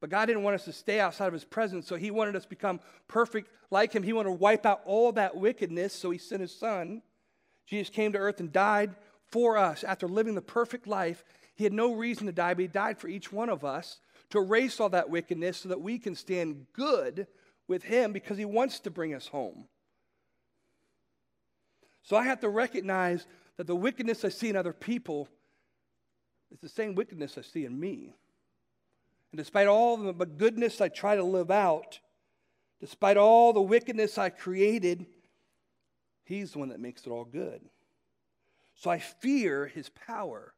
But 0.00 0.10
God 0.10 0.26
didn't 0.26 0.44
want 0.44 0.54
us 0.54 0.64
to 0.64 0.72
stay 0.72 1.00
outside 1.00 1.26
of 1.26 1.32
his 1.32 1.44
presence, 1.44 1.86
so 1.86 1.96
he 1.96 2.10
wanted 2.10 2.36
us 2.36 2.44
to 2.44 2.48
become 2.48 2.80
perfect 3.08 3.50
like 3.70 3.92
him. 3.92 4.02
He 4.02 4.12
wanted 4.12 4.30
to 4.30 4.34
wipe 4.34 4.64
out 4.64 4.82
all 4.84 5.12
that 5.12 5.36
wickedness, 5.36 5.92
so 5.92 6.10
he 6.10 6.18
sent 6.18 6.40
his 6.40 6.54
son. 6.54 7.02
Jesus 7.66 7.90
came 7.90 8.12
to 8.12 8.18
earth 8.18 8.40
and 8.40 8.52
died 8.52 8.94
for 9.26 9.58
us 9.58 9.84
after 9.84 10.06
living 10.06 10.34
the 10.34 10.40
perfect 10.40 10.86
life. 10.86 11.24
He 11.54 11.64
had 11.64 11.72
no 11.72 11.94
reason 11.94 12.26
to 12.26 12.32
die, 12.32 12.54
but 12.54 12.62
he 12.62 12.68
died 12.68 12.98
for 12.98 13.08
each 13.08 13.32
one 13.32 13.48
of 13.48 13.64
us 13.64 13.98
to 14.30 14.38
erase 14.38 14.78
all 14.78 14.88
that 14.90 15.10
wickedness 15.10 15.58
so 15.58 15.68
that 15.68 15.80
we 15.80 15.98
can 15.98 16.14
stand 16.14 16.66
good 16.72 17.26
with 17.66 17.82
him 17.82 18.12
because 18.12 18.38
he 18.38 18.44
wants 18.44 18.80
to 18.80 18.90
bring 18.90 19.14
us 19.14 19.26
home. 19.26 19.64
So 22.02 22.16
I 22.16 22.24
have 22.24 22.40
to 22.40 22.48
recognize 22.48 23.26
that 23.56 23.66
the 23.66 23.76
wickedness 23.76 24.24
I 24.24 24.28
see 24.28 24.48
in 24.48 24.56
other 24.56 24.72
people 24.72 25.28
is 26.52 26.60
the 26.60 26.68
same 26.68 26.94
wickedness 26.94 27.36
I 27.38 27.42
see 27.42 27.64
in 27.64 27.78
me. 27.78 28.14
And 29.32 29.38
despite 29.38 29.66
all 29.66 29.96
the 29.96 30.12
goodness 30.12 30.80
I 30.80 30.88
try 30.88 31.16
to 31.16 31.24
live 31.24 31.50
out, 31.50 32.00
despite 32.80 33.16
all 33.16 33.52
the 33.52 33.62
wickedness 33.62 34.18
I 34.18 34.30
created, 34.30 35.06
He's 36.24 36.52
the 36.52 36.58
one 36.58 36.68
that 36.68 36.80
makes 36.80 37.06
it 37.06 37.10
all 37.10 37.24
good. 37.24 37.62
So 38.74 38.90
I 38.90 38.98
fear 38.98 39.66
His 39.66 39.88
power. 39.88 40.54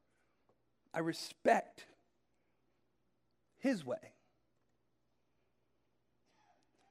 I 0.93 1.01
respect 1.01 1.87
His 3.59 3.85
way. 3.85 4.15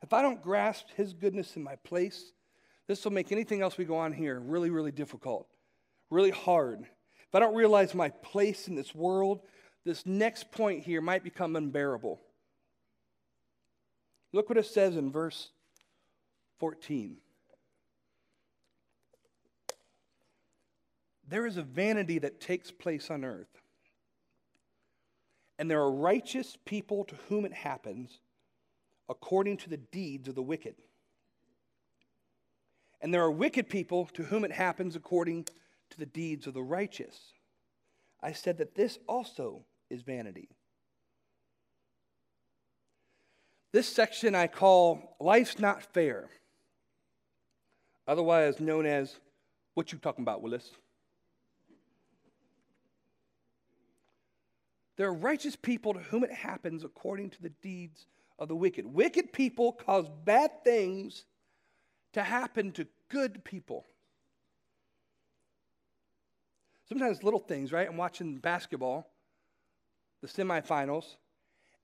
If 0.01 0.13
I 0.13 0.21
don't 0.21 0.41
grasp 0.41 0.87
His 0.95 1.13
goodness 1.13 1.55
in 1.55 1.63
my 1.63 1.75
place, 1.75 2.31
this 2.87 3.03
will 3.03 3.11
make 3.11 3.31
anything 3.31 3.61
else 3.61 3.77
we 3.77 3.85
go 3.85 3.97
on 3.97 4.13
here 4.13 4.39
really, 4.39 4.69
really 4.69 4.91
difficult 4.91 5.47
really 6.09 6.31
hard. 6.31 6.85
If 7.29 7.35
I 7.35 7.39
don't 7.39 7.55
realize 7.55 7.93
my 7.93 8.09
place 8.09 8.67
in 8.67 8.75
this 8.75 8.95
world, 8.95 9.41
this 9.85 10.03
next 10.05 10.51
point 10.51 10.83
here 10.83 10.99
might 10.99 11.23
become 11.23 11.55
unbearable. 11.55 12.19
Look 14.33 14.49
what 14.49 14.57
it 14.57 14.65
says 14.65 14.95
in 14.97 15.11
verse 15.11 15.51
14. 16.59 17.17
There 21.27 21.45
is 21.45 21.57
a 21.57 21.61
vanity 21.61 22.17
that 22.17 22.41
takes 22.41 22.71
place 22.71 23.11
on 23.11 23.23
earth, 23.23 23.61
and 25.59 25.69
there 25.69 25.81
are 25.81 25.91
righteous 25.91 26.57
people 26.65 27.03
to 27.05 27.15
whom 27.27 27.45
it 27.45 27.53
happens 27.53 28.21
according 29.07 29.57
to 29.57 29.69
the 29.69 29.77
deeds 29.77 30.27
of 30.27 30.33
the 30.33 30.41
wicked. 30.41 30.75
And 33.01 33.13
there 33.13 33.21
are 33.21 33.31
wicked 33.31 33.69
people 33.69 34.07
to 34.13 34.23
whom 34.23 34.43
it 34.43 34.51
happens 34.51 34.95
according 34.95 35.45
to 35.91 35.97
the 35.97 36.05
deeds 36.05 36.47
of 36.47 36.53
the 36.53 36.63
righteous. 36.63 37.17
I 38.21 38.33
said 38.33 38.57
that 38.57 38.75
this 38.75 38.99
also 39.07 39.63
is 39.89 40.01
vanity. 40.01 40.49
This 43.71 43.87
section 43.87 44.33
I 44.35 44.47
call 44.47 45.15
Life's 45.19 45.59
Not 45.59 45.83
Fair, 45.83 46.29
otherwise 48.07 48.59
known 48.59 48.85
as 48.85 49.15
What 49.75 49.91
You 49.91 49.99
Talking 49.99 50.23
About, 50.23 50.41
Willis? 50.41 50.71
There 54.97 55.07
are 55.07 55.13
righteous 55.13 55.55
people 55.55 55.93
to 55.93 55.99
whom 55.99 56.23
it 56.23 56.31
happens 56.33 56.83
according 56.83 57.29
to 57.29 57.41
the 57.41 57.51
deeds 57.61 58.07
of 58.37 58.47
the 58.47 58.55
wicked. 58.55 58.85
Wicked 58.85 59.31
people 59.31 59.71
cause 59.71 60.09
bad 60.25 60.63
things 60.63 61.25
to 62.13 62.23
happen 62.23 62.71
to 62.73 62.87
good 63.07 63.43
people. 63.45 63.85
Sometimes 66.89 67.23
little 67.23 67.39
things, 67.39 67.71
right? 67.71 67.87
I'm 67.87 67.97
watching 67.97 68.37
basketball, 68.37 69.07
the 70.21 70.27
semifinals, 70.27 71.05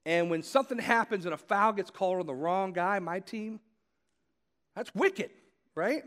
and 0.05 0.29
when 0.29 0.43
something 0.43 0.77
happens 0.77 1.25
and 1.25 1.33
a 1.33 1.37
foul 1.37 1.73
gets 1.73 1.89
called 1.89 2.19
on 2.19 2.25
the 2.25 2.33
wrong 2.33 2.73
guy, 2.73 2.99
my 2.99 3.19
team, 3.19 3.59
that's 4.75 4.93
wicked, 4.93 5.29
right? 5.73 6.03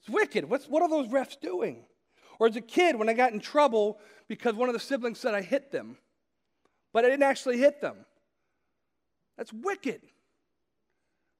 It's 0.00 0.08
wicked. 0.08 0.48
What's, 0.48 0.66
what 0.66 0.82
are 0.82 0.88
those 0.88 1.08
refs 1.08 1.38
doing? 1.40 1.84
Or 2.38 2.46
as 2.46 2.56
a 2.56 2.60
kid, 2.60 2.96
when 2.96 3.08
I 3.08 3.12
got 3.12 3.32
in 3.32 3.40
trouble 3.40 3.98
because 4.28 4.54
one 4.54 4.68
of 4.68 4.72
the 4.72 4.80
siblings 4.80 5.18
said 5.18 5.34
I 5.34 5.42
hit 5.42 5.70
them, 5.70 5.96
but 6.92 7.04
I 7.04 7.08
didn't 7.08 7.24
actually 7.24 7.58
hit 7.58 7.80
them. 7.80 7.96
That's 9.36 9.52
wicked. 9.52 10.02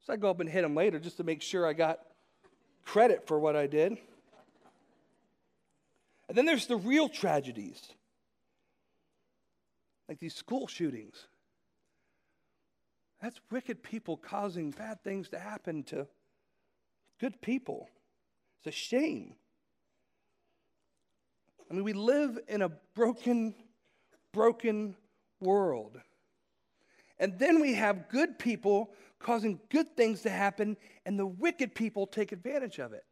So 0.05 0.13
I 0.13 0.15
go 0.15 0.29
up 0.29 0.39
and 0.39 0.49
hit 0.49 0.61
them 0.61 0.75
later 0.75 0.99
just 0.99 1.17
to 1.17 1.23
make 1.23 1.41
sure 1.41 1.65
I 1.65 1.73
got 1.73 1.99
credit 2.85 3.27
for 3.27 3.39
what 3.39 3.55
I 3.55 3.67
did. 3.67 3.97
And 6.27 6.37
then 6.37 6.45
there's 6.45 6.67
the 6.67 6.77
real 6.77 7.09
tragedies. 7.09 7.81
like 10.07 10.19
these 10.19 10.35
school 10.35 10.67
shootings. 10.67 11.27
That's 13.21 13.39
wicked 13.51 13.83
people 13.83 14.17
causing 14.17 14.71
bad 14.71 15.03
things 15.03 15.29
to 15.29 15.39
happen 15.39 15.83
to 15.85 16.07
good 17.19 17.41
people. 17.41 17.89
It's 18.59 18.75
a 18.75 18.77
shame. 18.77 19.35
I 21.69 21.73
mean, 21.73 21.83
we 21.83 21.93
live 21.93 22.39
in 22.47 22.61
a 22.61 22.69
broken, 22.95 23.53
broken 24.33 24.95
world. 25.41 25.99
And 27.19 27.37
then 27.39 27.59
we 27.59 27.73
have 27.73 28.07
good 28.09 28.37
people 28.39 28.93
causing 29.19 29.59
good 29.69 29.97
things 29.97 30.21
to 30.21 30.29
happen, 30.29 30.77
and 31.05 31.17
the 31.17 31.25
wicked 31.25 31.73
people 31.73 32.05
take 32.05 32.31
advantage 32.31 32.79
of 32.79 32.93
it. 32.93 33.03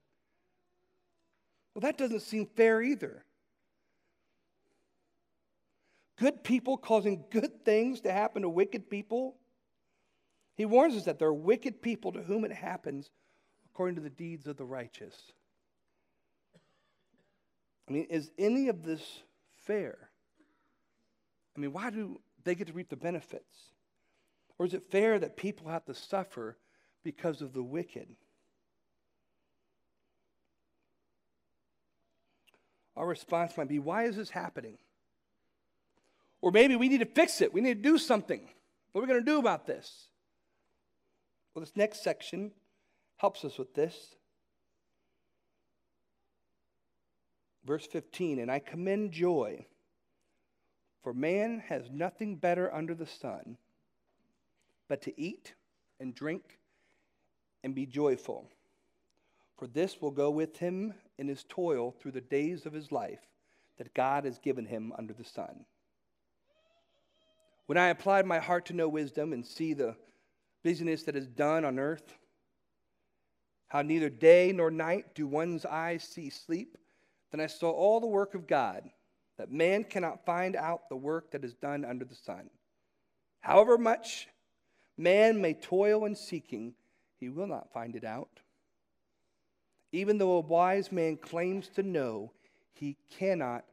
Well, 1.76 1.82
that 1.82 1.98
doesn't 1.98 2.22
seem 2.22 2.48
fair 2.56 2.82
either. 2.82 3.26
Good 6.18 6.44
people 6.44 6.78
causing 6.78 7.26
good 7.30 7.66
things 7.66 8.02
to 8.02 8.12
happen 8.14 8.44
to 8.44 8.50
wicked 8.50 8.90
people. 8.90 9.36
He 10.56 10.66
warns 10.66 10.96
us 10.96 11.04
that 11.04 11.20
there 11.20 11.28
are 11.28 11.34
wicked 11.34 11.82
people 11.82 12.14
to 12.14 12.22
whom 12.22 12.46
it 12.46 12.54
happens 12.54 13.12
according 13.70 13.96
to 13.96 14.02
the 14.02 14.10
deeds 14.10 14.48
of 14.48 14.56
the 14.56 14.64
righteous. 14.64 15.34
I 17.90 17.92
mean, 17.92 18.08
is 18.10 18.32
any 18.38 18.70
of 18.70 18.84
this 18.84 19.24
fair? 19.66 20.10
I 21.56 21.60
mean, 21.60 21.74
why 21.74 21.90
do 21.90 22.22
they 22.46 22.56
get 22.56 22.68
to 22.68 22.74
reap 22.74 22.90
the 22.90 22.96
benefits? 22.96 23.74
Or 24.58 24.66
is 24.66 24.74
it 24.74 24.84
fair 24.84 25.20
that 25.20 25.36
people 25.36 25.68
have 25.68 25.84
to 25.86 25.94
suffer 25.94 26.58
because 27.04 27.42
of 27.42 27.52
the 27.52 27.62
wicked? 27.62 28.16
Our 32.96 33.06
response 33.06 33.58
might 33.58 33.68
be, 33.68 33.80
why 33.80 34.04
is 34.04 34.16
this 34.16 34.30
happening? 34.30 34.78
Or 36.42 36.52
maybe 36.52 36.76
we 36.76 36.90
need 36.90 37.00
to 37.00 37.06
fix 37.06 37.42
it. 37.42 37.54
We 37.54 37.62
need 37.62 37.84
to 37.84 37.90
do 37.90 37.98
something. 37.98 38.48
What 38.92 39.02
are 39.02 39.04
we 39.04 39.08
going 39.08 39.26
to 39.26 39.32
do 39.32 39.40
about 39.40 39.66
this? 39.66 40.08
Well, 41.54 41.62
this 41.62 41.76
next 41.76 42.04
section 42.04 42.52
helps 43.18 43.44
us 43.44 43.58
with 43.58 43.74
this. 43.74 44.16
Verse 47.66 47.88
15, 47.88 48.40
and 48.40 48.52
I 48.52 48.60
commend 48.60 49.12
joy, 49.12 49.66
for 51.02 51.14
man 51.14 51.64
has 51.68 51.90
nothing 51.92 52.36
better 52.36 52.72
under 52.74 52.94
the 52.94 53.08
sun 53.08 53.58
but 54.88 55.02
to 55.02 55.20
eat 55.20 55.56
and 56.00 56.14
drink 56.14 56.60
and 57.64 57.74
be 57.74 57.88
joyful. 57.88 58.48
For 59.58 59.66
this 59.66 60.00
will 60.00 60.12
go 60.12 60.30
with 60.30 60.58
him 60.58 60.94
in 61.18 61.28
his 61.28 61.46
toil 61.48 61.96
through 62.00 62.12
the 62.12 62.22
days 62.22 62.66
of 62.66 62.74
his 62.74 62.92
life 62.92 63.22
that 63.78 63.94
God 63.94 64.26
has 64.26 64.40
given 64.40 64.66
him 64.66 64.94
under 64.98 65.14
the 65.14 65.24
sun. 65.24 65.66
When 67.66 67.78
I 67.78 67.88
applied 67.88 68.26
my 68.26 68.40
heart 68.40 68.66
to 68.68 68.74
know 68.74 68.88
wisdom 68.88 69.34
and 69.34 69.46
see 69.46 69.74
the 69.74 69.96
busyness 70.64 71.04
that 71.04 71.16
is 71.16 71.28
done 71.28 71.66
on 71.66 71.80
earth, 71.80 72.16
how 73.68 73.82
neither 73.82 74.10
day 74.10 74.52
nor 74.54 74.70
night 74.70 75.16
do 75.16 75.28
one's 75.28 75.66
eyes 75.66 76.04
see 76.04 76.30
sleep, 76.30 76.78
then 77.32 77.42
I 77.42 77.48
saw 77.48 77.72
all 77.72 78.00
the 78.00 78.08
work 78.08 78.36
of 78.36 78.48
God, 78.48 78.90
that 79.38 79.52
man 79.52 79.84
cannot 79.84 80.26
find 80.26 80.56
out 80.56 80.88
the 80.90 80.96
work 80.96 81.32
that 81.32 81.44
is 81.44 81.54
done 81.56 81.84
under 81.84 82.06
the 82.06 82.16
sun. 82.16 82.50
However 83.42 83.78
much 83.78 84.28
man 84.98 85.42
may 85.42 85.54
toil 85.54 86.06
in 86.06 86.16
seeking, 86.16 86.74
he 87.20 87.30
will 87.30 87.48
not 87.48 87.74
find 87.74 87.96
it 87.96 88.04
out. 88.04 88.40
Even 89.96 90.18
though 90.18 90.34
a 90.34 90.42
wise 90.42 90.92
man 90.92 91.16
claims 91.16 91.70
to 91.70 91.82
know, 91.82 92.34
he 92.74 92.98
cannot 93.18 93.64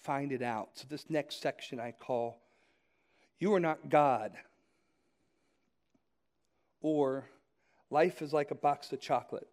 find 0.00 0.30
it 0.30 0.40
out. 0.40 0.68
So, 0.74 0.86
this 0.88 1.10
next 1.10 1.42
section 1.42 1.80
I 1.80 1.90
call 1.90 2.38
You 3.40 3.52
Are 3.54 3.60
Not 3.60 3.88
God, 3.88 4.30
or 6.80 7.24
Life 7.90 8.22
is 8.22 8.32
like 8.32 8.52
a 8.52 8.54
box 8.54 8.92
of 8.92 9.00
chocolate. 9.00 9.48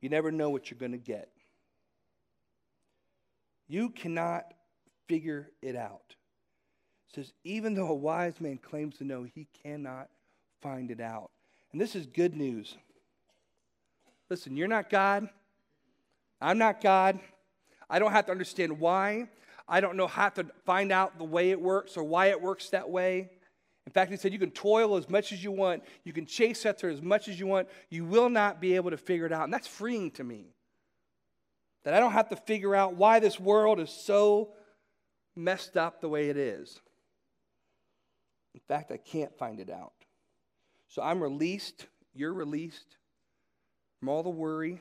You 0.00 0.10
never 0.10 0.30
know 0.30 0.48
what 0.50 0.70
you're 0.70 0.78
going 0.78 0.92
to 0.92 0.98
get. 0.98 1.28
You 3.66 3.90
cannot 3.90 4.54
figure 5.08 5.50
it 5.60 5.74
out. 5.74 6.14
It 7.08 7.16
says, 7.16 7.32
even 7.42 7.74
though 7.74 7.88
a 7.88 7.94
wise 7.94 8.40
man 8.40 8.58
claims 8.58 8.98
to 8.98 9.04
know, 9.04 9.24
he 9.24 9.48
cannot 9.64 10.08
find 10.62 10.92
it 10.92 11.00
out. 11.00 11.30
And 11.72 11.80
this 11.80 11.96
is 11.96 12.06
good 12.06 12.36
news. 12.36 12.76
Listen, 14.28 14.56
you're 14.56 14.68
not 14.68 14.90
God. 14.90 15.28
I'm 16.40 16.58
not 16.58 16.82
God. 16.82 17.20
I 17.88 17.98
don't 17.98 18.12
have 18.12 18.26
to 18.26 18.32
understand 18.32 18.78
why. 18.78 19.28
I 19.68 19.80
don't 19.80 19.96
know 19.96 20.06
how 20.06 20.28
to 20.30 20.46
find 20.64 20.92
out 20.92 21.18
the 21.18 21.24
way 21.24 21.50
it 21.50 21.60
works 21.60 21.96
or 21.96 22.04
why 22.04 22.26
it 22.26 22.40
works 22.40 22.70
that 22.70 22.88
way. 22.88 23.30
In 23.86 23.92
fact, 23.92 24.10
he 24.10 24.16
said 24.16 24.32
you 24.32 24.38
can 24.38 24.50
toil 24.50 24.96
as 24.96 25.08
much 25.08 25.32
as 25.32 25.42
you 25.42 25.52
want, 25.52 25.84
you 26.04 26.12
can 26.12 26.26
chase 26.26 26.66
after 26.66 26.88
as 26.88 27.00
much 27.00 27.28
as 27.28 27.38
you 27.38 27.46
want. 27.46 27.68
You 27.88 28.04
will 28.04 28.28
not 28.28 28.60
be 28.60 28.74
able 28.74 28.90
to 28.90 28.96
figure 28.96 29.26
it 29.26 29.32
out. 29.32 29.44
And 29.44 29.52
that's 29.52 29.68
freeing 29.68 30.10
to 30.12 30.24
me. 30.24 30.54
That 31.84 31.94
I 31.94 32.00
don't 32.00 32.12
have 32.12 32.28
to 32.30 32.36
figure 32.36 32.74
out 32.74 32.94
why 32.94 33.20
this 33.20 33.38
world 33.38 33.78
is 33.78 33.90
so 33.90 34.50
messed 35.36 35.76
up 35.76 36.00
the 36.00 36.08
way 36.08 36.30
it 36.30 36.36
is. 36.36 36.80
In 38.54 38.60
fact, 38.66 38.90
I 38.90 38.96
can't 38.96 39.36
find 39.38 39.60
it 39.60 39.70
out. 39.70 39.92
So 40.88 41.02
I'm 41.02 41.22
released, 41.22 41.86
you're 42.12 42.32
released 42.32 42.96
from 43.98 44.08
all 44.08 44.22
the 44.22 44.30
worry, 44.30 44.80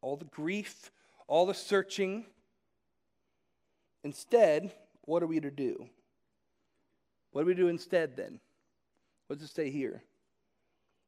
all 0.00 0.16
the 0.16 0.24
grief, 0.26 0.90
all 1.26 1.46
the 1.46 1.54
searching. 1.54 2.24
Instead, 4.04 4.72
what 5.02 5.22
are 5.22 5.26
we 5.26 5.40
to 5.40 5.50
do? 5.50 5.88
What 7.32 7.42
do 7.42 7.46
we 7.46 7.54
do 7.54 7.68
instead 7.68 8.16
then? 8.16 8.40
What 9.26 9.38
does 9.38 9.48
it 9.48 9.54
say 9.54 9.70
here? 9.70 10.02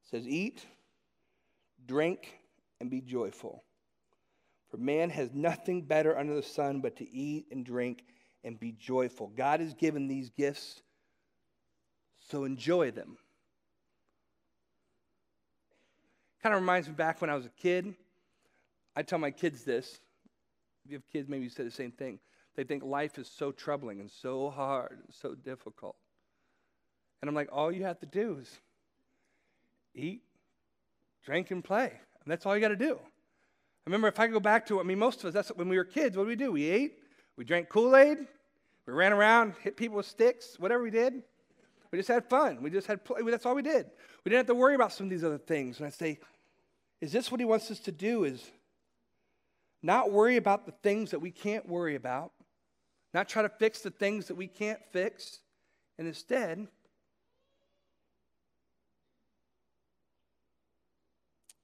It 0.04 0.10
says, 0.10 0.28
Eat, 0.28 0.64
drink, 1.86 2.38
and 2.80 2.90
be 2.90 3.00
joyful. 3.00 3.64
For 4.70 4.76
man 4.76 5.10
has 5.10 5.32
nothing 5.34 5.82
better 5.82 6.16
under 6.16 6.34
the 6.34 6.42
sun 6.42 6.80
but 6.80 6.96
to 6.96 7.10
eat 7.10 7.46
and 7.50 7.64
drink 7.64 8.04
and 8.44 8.58
be 8.58 8.72
joyful. 8.72 9.28
God 9.36 9.60
has 9.60 9.74
given 9.74 10.08
these 10.08 10.30
gifts, 10.30 10.82
so 12.20 12.44
enjoy 12.44 12.90
them. 12.90 13.16
Kind 16.42 16.54
of 16.54 16.60
reminds 16.60 16.88
me 16.88 16.94
back 16.94 17.20
when 17.20 17.30
I 17.30 17.36
was 17.36 17.46
a 17.46 17.50
kid. 17.50 17.94
I 18.96 19.02
tell 19.02 19.18
my 19.18 19.30
kids 19.30 19.62
this. 19.62 20.00
If 20.84 20.90
you 20.90 20.96
have 20.96 21.08
kids, 21.12 21.28
maybe 21.28 21.44
you 21.44 21.50
say 21.50 21.62
the 21.62 21.70
same 21.70 21.92
thing. 21.92 22.18
They 22.56 22.64
think 22.64 22.82
life 22.82 23.16
is 23.18 23.28
so 23.28 23.52
troubling 23.52 24.00
and 24.00 24.10
so 24.10 24.50
hard 24.50 24.98
and 25.04 25.14
so 25.14 25.34
difficult. 25.34 25.94
And 27.20 27.28
I'm 27.28 27.34
like, 27.34 27.48
all 27.52 27.70
you 27.70 27.84
have 27.84 28.00
to 28.00 28.06
do 28.06 28.38
is 28.40 28.50
eat, 29.94 30.22
drink, 31.24 31.52
and 31.52 31.62
play. 31.62 31.92
And 32.24 32.30
that's 32.30 32.44
all 32.44 32.56
you 32.56 32.60
got 32.60 32.68
to 32.68 32.76
do. 32.76 32.98
I 33.00 33.90
remember 33.90 34.08
if 34.08 34.18
I 34.18 34.26
go 34.26 34.40
back 34.40 34.66
to, 34.66 34.80
I 34.80 34.82
mean, 34.82 34.98
most 34.98 35.20
of 35.20 35.26
us, 35.26 35.34
that's 35.34 35.48
when 35.56 35.68
we 35.68 35.76
were 35.76 35.84
kids, 35.84 36.16
what 36.16 36.24
did 36.24 36.28
we 36.28 36.44
do? 36.44 36.50
We 36.50 36.68
ate, 36.68 36.98
we 37.36 37.44
drank 37.44 37.68
Kool 37.68 37.96
Aid, 37.96 38.18
we 38.86 38.92
ran 38.92 39.12
around, 39.12 39.54
hit 39.62 39.76
people 39.76 39.96
with 39.96 40.06
sticks, 40.06 40.56
whatever 40.58 40.82
we 40.82 40.90
did. 40.90 41.22
We 41.92 41.98
just 41.98 42.08
had 42.08 42.24
fun. 42.24 42.62
We 42.62 42.70
just 42.70 42.86
had, 42.86 43.04
play. 43.04 43.20
that's 43.30 43.44
all 43.44 43.54
we 43.54 43.62
did. 43.62 43.86
We 44.24 44.30
didn't 44.30 44.40
have 44.40 44.54
to 44.54 44.54
worry 44.54 44.74
about 44.74 44.92
some 44.92 45.06
of 45.06 45.10
these 45.10 45.24
other 45.24 45.38
things. 45.38 45.78
And 45.78 45.86
I 45.86 45.90
say, 45.90 46.20
is 47.00 47.12
this 47.12 47.30
what 47.30 47.40
he 47.40 47.44
wants 47.44 47.70
us 47.70 47.80
to 47.80 47.92
do? 47.92 48.24
Is 48.24 48.42
not 49.82 50.12
worry 50.12 50.36
about 50.36 50.66
the 50.66 50.72
things 50.82 51.10
that 51.10 51.18
we 51.18 51.30
can't 51.30 51.68
worry 51.68 51.96
about, 51.96 52.32
not 53.12 53.28
try 53.28 53.42
to 53.42 53.48
fix 53.48 53.80
the 53.80 53.90
things 53.90 54.26
that 54.26 54.36
we 54.36 54.46
can't 54.46 54.80
fix, 54.92 55.40
and 55.98 56.06
instead, 56.06 56.68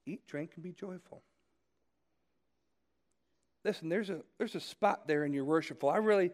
Eat, 0.09 0.25
drink, 0.25 0.53
and 0.55 0.63
be 0.63 0.71
joyful. 0.71 1.21
Listen, 3.63 3.89
there's 3.89 4.09
a, 4.09 4.21
there's 4.39 4.55
a 4.55 4.59
spot 4.59 5.07
there 5.07 5.23
in 5.23 5.33
your 5.33 5.45
worshipful. 5.45 5.87
I 5.87 5.97
really, 5.97 6.31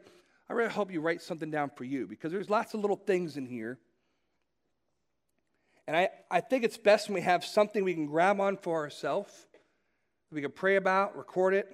I 0.49 0.53
really 0.53 0.69
hope 0.69 0.93
you 0.93 1.01
write 1.01 1.21
something 1.21 1.51
down 1.51 1.71
for 1.75 1.83
you 1.83 2.07
because 2.07 2.31
there's 2.31 2.49
lots 2.49 2.73
of 2.73 2.79
little 2.79 2.95
things 2.95 3.35
in 3.35 3.45
here. 3.45 3.77
And 5.88 5.95
I, 5.95 6.10
I 6.32 6.41
think 6.41 6.63
it's 6.63 6.78
best 6.78 7.10
when 7.10 7.15
we 7.15 7.21
have 7.21 7.45
something 7.45 7.84
we 7.84 7.93
can 7.93 8.08
grab 8.08 8.39
on 8.39 8.58
for 8.58 8.82
ourselves, 8.82 9.48
we 10.32 10.41
can 10.41 10.52
pray 10.52 10.76
about, 10.76 11.15
record 11.15 11.54
it, 11.54 11.71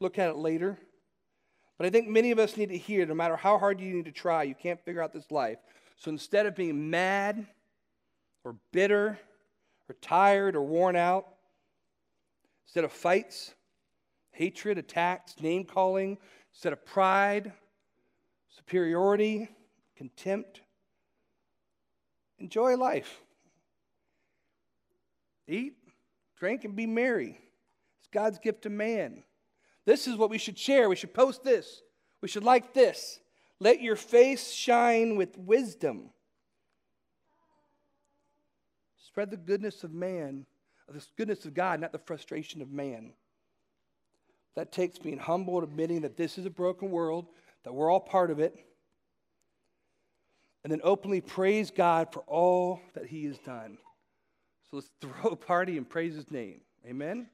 look 0.00 0.18
at 0.18 0.30
it 0.30 0.36
later. 0.36 0.78
But 1.76 1.86
I 1.86 1.90
think 1.90 2.08
many 2.08 2.30
of 2.30 2.38
us 2.38 2.56
need 2.56 2.70
to 2.70 2.78
hear 2.78 3.04
no 3.06 3.14
matter 3.14 3.36
how 3.36 3.58
hard 3.58 3.80
you 3.80 3.92
need 3.94 4.06
to 4.06 4.12
try, 4.12 4.44
you 4.44 4.54
can't 4.54 4.82
figure 4.84 5.02
out 5.02 5.12
this 5.12 5.30
life. 5.30 5.58
So 5.96 6.10
instead 6.10 6.46
of 6.46 6.56
being 6.56 6.90
mad 6.90 7.46
or 8.44 8.56
bitter 8.72 9.18
or 9.88 9.94
tired 10.00 10.54
or 10.54 10.62
worn 10.62 10.96
out. 10.96 11.26
Instead 12.66 12.84
of 12.84 12.92
fights, 12.92 13.54
hatred, 14.32 14.78
attacks, 14.78 15.40
name 15.40 15.64
calling, 15.64 16.18
instead 16.52 16.72
of 16.72 16.84
pride, 16.84 17.52
superiority, 18.54 19.48
contempt, 19.96 20.60
enjoy 22.38 22.76
life. 22.76 23.20
Eat, 25.46 25.74
drink, 26.38 26.64
and 26.64 26.76
be 26.76 26.86
merry. 26.86 27.38
It's 27.98 28.08
God's 28.12 28.38
gift 28.38 28.62
to 28.62 28.70
man. 28.70 29.24
This 29.84 30.06
is 30.06 30.16
what 30.16 30.30
we 30.30 30.38
should 30.38 30.58
share. 30.58 30.88
We 30.88 30.96
should 30.96 31.14
post 31.14 31.42
this. 31.42 31.82
We 32.20 32.28
should 32.28 32.44
like 32.44 32.74
this. 32.74 33.20
Let 33.60 33.80
your 33.80 33.96
face 33.96 34.52
shine 34.52 35.16
with 35.16 35.36
wisdom. 35.38 36.10
Spread 38.98 39.30
the 39.30 39.36
goodness 39.36 39.82
of 39.82 39.92
man, 39.92 40.46
of 40.88 40.94
the 40.94 41.04
goodness 41.16 41.44
of 41.44 41.54
God, 41.54 41.80
not 41.80 41.92
the 41.92 41.98
frustration 41.98 42.62
of 42.62 42.70
man. 42.70 43.14
That 44.54 44.70
takes 44.70 44.98
being 44.98 45.18
humble 45.18 45.58
and 45.58 45.66
admitting 45.66 46.02
that 46.02 46.16
this 46.16 46.38
is 46.38 46.46
a 46.46 46.50
broken 46.50 46.90
world, 46.90 47.26
that 47.64 47.72
we're 47.72 47.90
all 47.90 48.00
part 48.00 48.30
of 48.30 48.38
it, 48.38 48.54
and 50.68 50.72
then 50.74 50.80
openly 50.84 51.22
praise 51.22 51.70
God 51.70 52.12
for 52.12 52.20
all 52.26 52.82
that 52.92 53.06
He 53.06 53.24
has 53.24 53.38
done. 53.38 53.78
So 54.70 54.76
let's 54.76 54.90
throw 55.00 55.30
a 55.30 55.36
party 55.36 55.78
and 55.78 55.88
praise 55.88 56.14
His 56.14 56.30
name. 56.30 56.60
Amen? 56.86 57.26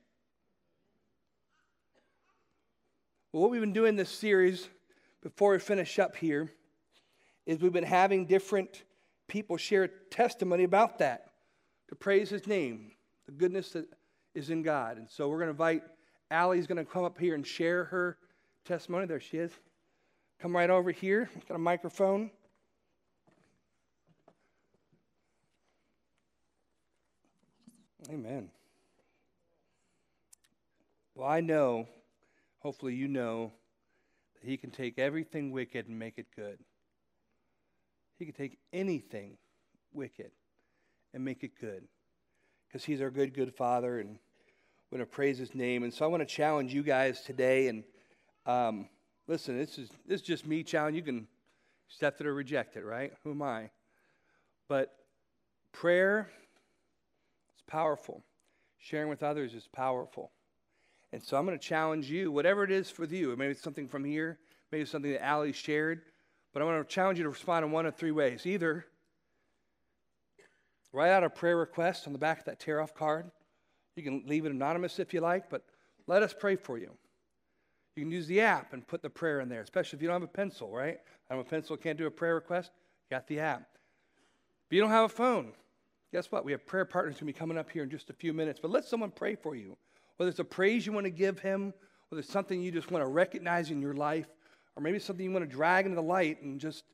Well, 3.32 3.42
what 3.42 3.50
we've 3.50 3.60
been 3.60 3.72
doing 3.72 3.96
this 3.96 4.08
series 4.08 4.68
before 5.20 5.50
we 5.50 5.58
finish 5.58 5.98
up 5.98 6.14
here 6.14 6.48
is 7.44 7.58
we've 7.58 7.72
been 7.72 7.82
having 7.82 8.24
different 8.24 8.84
people 9.26 9.56
share 9.56 9.88
testimony 9.88 10.62
about 10.62 11.00
that 11.00 11.32
to 11.88 11.96
praise 11.96 12.30
his 12.30 12.46
name, 12.46 12.92
the 13.26 13.32
goodness 13.32 13.70
that 13.70 13.86
is 14.36 14.50
in 14.50 14.62
God. 14.62 14.96
And 14.96 15.10
so 15.10 15.28
we're 15.28 15.38
going 15.38 15.48
to 15.48 15.50
invite 15.50 15.82
Allie's 16.30 16.68
going 16.68 16.78
to 16.78 16.84
come 16.84 17.02
up 17.02 17.18
here 17.18 17.34
and 17.34 17.44
share 17.44 17.82
her 17.86 18.16
testimony. 18.64 19.06
There 19.06 19.18
she 19.18 19.38
is. 19.38 19.50
Come 20.38 20.54
right 20.54 20.70
over 20.70 20.92
here. 20.92 21.28
Got 21.48 21.56
a 21.56 21.58
microphone. 21.58 22.30
Amen. 28.10 28.50
Well, 31.14 31.28
I 31.28 31.40
know 31.40 31.88
hopefully 32.58 32.94
you 32.94 33.08
know 33.08 33.52
that 34.34 34.48
He 34.48 34.56
can 34.56 34.70
take 34.70 34.98
everything 34.98 35.52
wicked 35.52 35.88
and 35.88 35.98
make 35.98 36.18
it 36.18 36.26
good. 36.36 36.58
He 38.18 38.26
can 38.26 38.34
take 38.34 38.58
anything 38.72 39.38
wicked 39.92 40.32
and 41.14 41.24
make 41.24 41.44
it 41.44 41.52
good 41.58 41.84
because 42.68 42.84
He's 42.84 43.00
our 43.00 43.10
good, 43.10 43.32
good 43.32 43.54
Father, 43.54 44.00
and 44.00 44.18
we're 44.90 44.98
going 44.98 45.08
to 45.08 45.14
praise 45.14 45.38
His 45.38 45.54
name. 45.54 45.82
And 45.82 45.92
so 45.92 46.04
I 46.04 46.08
want 46.08 46.20
to 46.20 46.26
challenge 46.26 46.74
you 46.74 46.82
guys 46.82 47.22
today. 47.22 47.68
And 47.68 47.84
um, 48.44 48.88
listen, 49.26 49.56
this 49.56 49.78
is 49.78 49.88
this 50.06 50.20
is 50.20 50.26
just 50.26 50.46
me 50.46 50.62
challenging. 50.62 50.96
You 50.96 51.02
can 51.04 51.26
accept 51.88 52.20
it 52.20 52.26
or 52.26 52.34
reject 52.34 52.76
it, 52.76 52.84
right? 52.84 53.14
Who 53.22 53.30
am 53.30 53.40
I? 53.40 53.70
But 54.68 54.94
prayer 55.72 56.28
powerful. 57.66 58.24
Sharing 58.78 59.08
with 59.08 59.22
others 59.22 59.54
is 59.54 59.66
powerful. 59.66 60.30
And 61.12 61.22
so 61.22 61.36
I'm 61.36 61.46
going 61.46 61.58
to 61.58 61.64
challenge 61.64 62.10
you, 62.10 62.32
whatever 62.32 62.64
it 62.64 62.70
is 62.70 62.90
for 62.90 63.04
you. 63.04 63.34
Maybe 63.36 63.52
it's 63.52 63.62
something 63.62 63.88
from 63.88 64.04
here, 64.04 64.38
maybe 64.70 64.82
it's 64.82 64.90
something 64.90 65.12
that 65.12 65.26
Ali 65.26 65.52
shared, 65.52 66.02
but 66.52 66.60
I 66.60 66.64
want 66.64 66.86
to 66.86 66.94
challenge 66.94 67.18
you 67.18 67.24
to 67.24 67.30
respond 67.30 67.64
in 67.64 67.70
one 67.70 67.86
of 67.86 67.94
three 67.94 68.10
ways. 68.10 68.46
Either 68.46 68.86
write 70.92 71.10
out 71.10 71.24
a 71.24 71.30
prayer 71.30 71.56
request 71.56 72.06
on 72.06 72.12
the 72.12 72.18
back 72.18 72.40
of 72.40 72.44
that 72.46 72.60
tear 72.60 72.80
off 72.80 72.94
card. 72.94 73.30
You 73.96 74.02
can 74.02 74.24
leave 74.26 74.44
it 74.44 74.52
anonymous 74.52 74.98
if 74.98 75.14
you 75.14 75.20
like, 75.20 75.48
but 75.48 75.62
let 76.06 76.22
us 76.22 76.34
pray 76.38 76.56
for 76.56 76.78
you. 76.78 76.90
You 77.96 78.02
can 78.02 78.10
use 78.10 78.26
the 78.26 78.40
app 78.40 78.72
and 78.72 78.86
put 78.86 79.02
the 79.02 79.10
prayer 79.10 79.40
in 79.40 79.48
there, 79.48 79.62
especially 79.62 79.98
if 79.98 80.02
you 80.02 80.08
don't 80.08 80.20
have 80.20 80.28
a 80.28 80.32
pencil, 80.32 80.70
right? 80.70 80.98
I 81.30 81.34
have 81.34 81.46
a 81.46 81.48
pencil, 81.48 81.76
can't 81.76 81.96
do 81.96 82.06
a 82.06 82.10
prayer 82.10 82.34
request. 82.34 82.72
Got 83.10 83.28
the 83.28 83.38
app. 83.38 83.68
If 84.66 84.74
you 84.74 84.80
don't 84.80 84.90
have 84.90 85.04
a 85.04 85.08
phone, 85.08 85.52
guess 86.14 86.30
what? 86.30 86.44
We 86.44 86.52
have 86.52 86.64
prayer 86.64 86.84
partners 86.84 87.14
going 87.14 87.20
to 87.20 87.24
be 87.24 87.32
coming 87.32 87.58
up 87.58 87.68
here 87.68 87.82
in 87.82 87.90
just 87.90 88.08
a 88.08 88.12
few 88.12 88.32
minutes, 88.32 88.60
but 88.62 88.70
let 88.70 88.84
someone 88.84 89.10
pray 89.10 89.34
for 89.34 89.56
you 89.56 89.76
whether 90.16 90.30
it's 90.30 90.38
a 90.38 90.44
praise 90.44 90.86
you 90.86 90.92
want 90.92 91.06
to 91.06 91.10
give 91.10 91.40
him, 91.40 91.74
whether 92.08 92.20
it's 92.20 92.30
something 92.30 92.62
you 92.62 92.70
just 92.70 92.92
want 92.92 93.04
to 93.04 93.10
recognize 93.10 93.72
in 93.72 93.82
your 93.82 93.94
life, 93.94 94.28
or 94.76 94.82
maybe 94.82 95.00
something 95.00 95.24
you 95.24 95.32
want 95.32 95.44
to 95.44 95.50
drag 95.50 95.86
into 95.86 95.96
the 95.96 96.02
light 96.02 96.40
and 96.40 96.60
just 96.60 96.84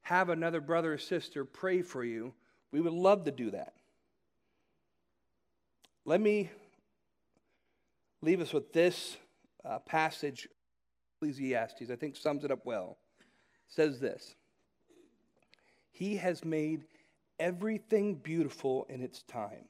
have 0.00 0.30
another 0.30 0.58
brother 0.58 0.94
or 0.94 0.96
sister 0.96 1.44
pray 1.44 1.82
for 1.82 2.02
you, 2.02 2.32
we 2.70 2.80
would 2.80 2.94
love 2.94 3.24
to 3.24 3.30
do 3.30 3.50
that. 3.50 3.74
Let 6.06 6.22
me 6.22 6.50
leave 8.22 8.40
us 8.40 8.54
with 8.54 8.72
this 8.72 9.18
uh, 9.66 9.80
passage, 9.80 10.48
Ecclesiastes, 11.18 11.90
I 11.90 11.96
think 11.96 12.16
sums 12.16 12.42
it 12.42 12.50
up 12.50 12.64
well. 12.64 12.96
It 13.20 13.26
says 13.68 14.00
this 14.00 14.34
He 15.90 16.16
has 16.16 16.42
made 16.42 16.84
everything 17.42 18.14
beautiful 18.14 18.86
in 18.88 19.02
its 19.02 19.22
time. 19.24 19.64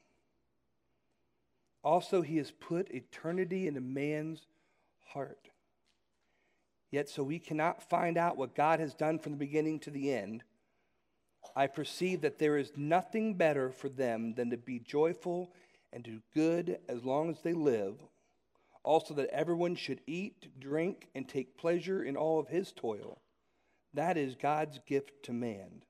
Also, 1.83 2.21
he 2.21 2.37
has 2.37 2.51
put 2.51 2.91
eternity 2.91 3.67
into 3.67 3.81
man's 3.81 4.45
heart. 5.07 5.49
Yet, 6.91 7.09
so 7.09 7.23
we 7.23 7.39
cannot 7.39 7.89
find 7.89 8.15
out 8.15 8.37
what 8.37 8.55
God 8.55 8.79
has 8.79 8.93
done 8.93 9.17
from 9.17 9.31
the 9.31 9.39
beginning 9.39 9.79
to 9.79 9.89
the 9.89 10.13
end, 10.13 10.43
I 11.55 11.65
perceive 11.65 12.21
that 12.21 12.37
there 12.37 12.57
is 12.57 12.71
nothing 12.77 13.33
better 13.33 13.71
for 13.71 13.89
them 13.89 14.35
than 14.35 14.51
to 14.51 14.57
be 14.57 14.77
joyful 14.79 15.51
and 15.91 16.03
do 16.03 16.21
good 16.35 16.77
as 16.87 17.03
long 17.03 17.31
as 17.31 17.41
they 17.41 17.53
live. 17.53 17.95
Also, 18.83 19.15
that 19.15 19.29
everyone 19.31 19.75
should 19.75 20.01
eat, 20.05 20.47
drink, 20.59 21.07
and 21.15 21.27
take 21.27 21.57
pleasure 21.57 22.03
in 22.03 22.15
all 22.15 22.39
of 22.39 22.49
his 22.49 22.71
toil. 22.71 23.19
That 23.95 24.15
is 24.15 24.35
God's 24.35 24.79
gift 24.85 25.23
to 25.23 25.33
man. 25.33 25.81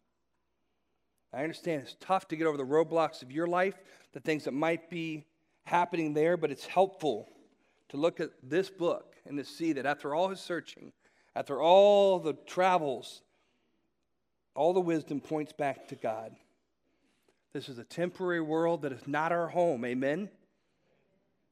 I 1.34 1.42
understand 1.42 1.82
it's 1.82 1.96
tough 2.00 2.28
to 2.28 2.36
get 2.36 2.46
over 2.46 2.58
the 2.58 2.64
roadblocks 2.64 3.24
of 3.24 3.32
your 3.32 3.48
life, 3.48 3.76
the 4.14 4.20
things 4.20 4.44
that 4.44 4.54
might 4.54 4.90
be 4.90 5.26
happening 5.66 6.14
there, 6.14 6.38
but 6.38 6.52
it's 6.52 6.66
helpful 6.66 7.28
to 7.90 7.98
look 7.98 8.20
at 8.20 8.30
this 8.44 8.70
book 8.70 9.16
and 9.26 9.38
to 9.38 9.44
see 9.44 9.74
that 9.74 9.86
after 9.86 10.14
all 10.14 10.30
his 10.30 10.40
searching, 10.40 10.92
after 11.36 11.62
all 11.62 12.20
the 12.20 12.34
travels, 12.46 13.22
all 14.56 14.74
the 14.74 14.82
wisdom 14.82 15.20
points 15.20 15.54
back 15.54 15.88
to 15.88 15.96
God. 15.96 16.36
This 17.54 17.70
is 17.70 17.78
a 17.78 17.84
temporary 17.84 18.42
world 18.42 18.84
that 18.84 18.92
is 18.92 19.08
not 19.08 19.32
our 19.32 19.48
home. 19.48 19.86
Amen? 19.86 20.30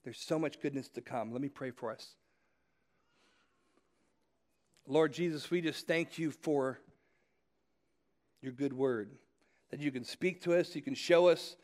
There's 0.03 0.19
so 0.19 0.39
much 0.39 0.59
goodness 0.61 0.89
to 0.89 1.01
come. 1.01 1.31
Let 1.31 1.41
me 1.41 1.49
pray 1.49 1.71
for 1.71 1.91
us. 1.91 2.15
Lord 4.87 5.13
Jesus, 5.13 5.49
we 5.51 5.61
just 5.61 5.87
thank 5.87 6.17
you 6.17 6.31
for 6.31 6.79
your 8.41 8.51
good 8.51 8.73
word, 8.73 9.11
that 9.71 9.79
you 9.79 9.91
can 9.91 10.03
speak 10.03 10.43
to 10.43 10.53
us, 10.53 10.75
you 10.75 10.81
can 10.81 10.95
show 10.95 11.27
us 11.27 11.55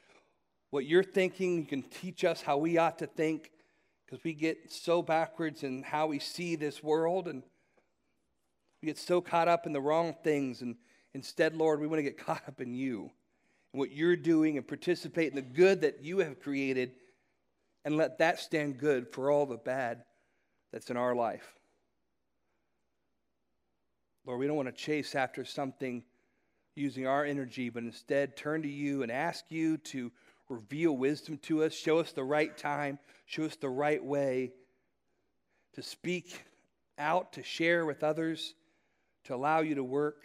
what 0.70 0.86
you're 0.86 1.04
thinking. 1.04 1.58
You 1.58 1.66
can 1.66 1.84
teach 1.84 2.24
us 2.24 2.42
how 2.42 2.58
we 2.58 2.78
ought 2.78 3.00
to 3.00 3.08
think 3.08 3.52
because 4.06 4.24
we 4.24 4.34
get 4.34 4.72
so 4.72 5.02
backwards 5.02 5.64
in 5.64 5.84
how 5.84 6.08
we 6.08 6.20
see 6.20 6.56
this 6.56 6.82
world 6.82 7.28
and 7.28 7.44
we 8.82 8.88
get 8.88 8.98
so 8.98 9.22
caught 9.22 9.48
up 9.48 9.66
in 9.66 9.74
the 9.74 9.82
wrong 9.82 10.16
things. 10.24 10.62
And 10.62 10.76
instead, 11.14 11.56
Lord, 11.56 11.80
we 11.80 11.88
want 11.88 12.00
to 12.00 12.04
get 12.04 12.18
caught 12.26 12.44
up 12.48 12.62
in 12.62 12.74
you 12.74 13.12
and 13.74 13.80
what 13.80 13.92
you're 13.92 14.16
doing 14.16 14.58
and 14.58 14.68
participate 14.68 15.30
in 15.30 15.36
the 15.36 15.42
good 15.42 15.82
that 15.82 16.04
you 16.04 16.20
have 16.20 16.40
created 16.40 16.94
and 17.86 17.98
let 17.98 18.18
that 18.20 18.40
stand 18.40 18.78
good 18.78 19.12
for 19.14 19.32
all 19.32 19.46
the 19.46 19.58
bad 19.58 20.04
that's 20.72 20.90
in 20.90 20.98
our 20.98 21.16
life. 21.16 21.54
Lord, 24.26 24.40
we 24.40 24.48
don't 24.48 24.58
want 24.58 24.68
to 24.68 24.74
chase 24.74 25.16
after 25.16 25.46
something 25.46 26.04
using 26.78 27.08
our 27.08 27.26
energy, 27.26 27.70
but 27.70 27.84
instead 27.84 28.38
turn 28.38 28.62
to 28.62 28.70
you 28.70 29.04
and 29.04 29.12
ask 29.12 29.46
you 29.50 29.78
to 29.78 30.12
reveal 30.50 30.96
wisdom 30.96 31.38
to 31.40 31.64
us, 31.64 31.74
show 31.74 32.00
us 32.00 32.12
the 32.12 32.24
right 32.24 32.58
time, 32.58 33.00
show 33.26 33.44
us 33.44 33.56
the 33.56 33.70
right 33.70 34.04
way 34.04 34.52
to 35.74 35.82
speak 35.82 36.42
out, 36.98 37.34
to 37.34 37.44
share 37.44 37.86
with 37.86 38.04
others, 38.04 38.54
to 39.26 39.36
allow 39.36 39.60
you 39.60 39.76
to 39.76 39.84
work. 39.84 40.24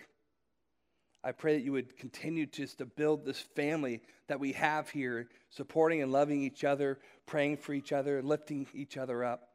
I 1.24 1.32
pray 1.32 1.54
that 1.54 1.64
you 1.64 1.72
would 1.72 1.96
continue 1.96 2.46
just 2.46 2.78
to 2.78 2.86
build 2.86 3.24
this 3.24 3.40
family 3.40 4.00
that 4.28 4.40
we 4.40 4.52
have 4.52 4.88
here, 4.90 5.28
supporting 5.50 6.02
and 6.02 6.10
loving 6.10 6.42
each 6.42 6.64
other, 6.64 6.98
praying 7.26 7.58
for 7.58 7.72
each 7.72 7.92
other, 7.92 8.22
lifting 8.22 8.66
each 8.74 8.96
other 8.96 9.24
up. 9.24 9.48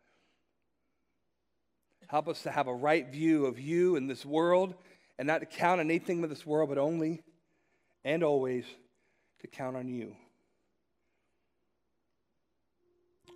Help 2.07 2.29
us 2.29 2.43
to 2.43 2.51
have 2.51 2.67
a 2.67 2.73
right 2.73 3.12
view 3.12 3.45
of 3.45 3.60
you 3.60 3.97
in 3.97 4.07
this 4.07 4.25
world 4.25 4.75
and 5.17 5.27
not 5.27 5.39
to 5.39 5.45
count 5.45 5.80
on 5.80 5.88
anything 5.88 6.21
with 6.21 6.30
this 6.30 6.45
world, 6.45 6.69
but 6.69 6.77
only 6.77 7.21
and 8.03 8.23
always 8.23 8.65
to 9.41 9.47
count 9.47 9.75
on 9.75 9.88
you. 9.88 10.15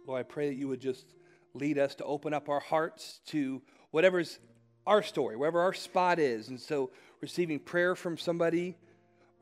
Lord, 0.08 0.20
I 0.20 0.24
pray 0.24 0.50
that 0.50 0.56
you 0.56 0.68
would 0.68 0.82
just 0.82 1.06
lead 1.54 1.78
us 1.78 1.96
to 1.96 2.04
open 2.06 2.34
up 2.34 2.50
our 2.50 2.60
hearts 2.60 3.20
to 3.28 3.62
whatever's 3.92 4.40
our 4.88 5.04
story, 5.04 5.36
wherever 5.36 5.62
our 5.62 5.74
spot 5.74 6.20
is. 6.20 6.50
And 6.50 6.60
so, 6.60 6.92
receiving 7.22 7.60
prayer 7.60 7.96
from 7.96 8.18
somebody 8.18 8.78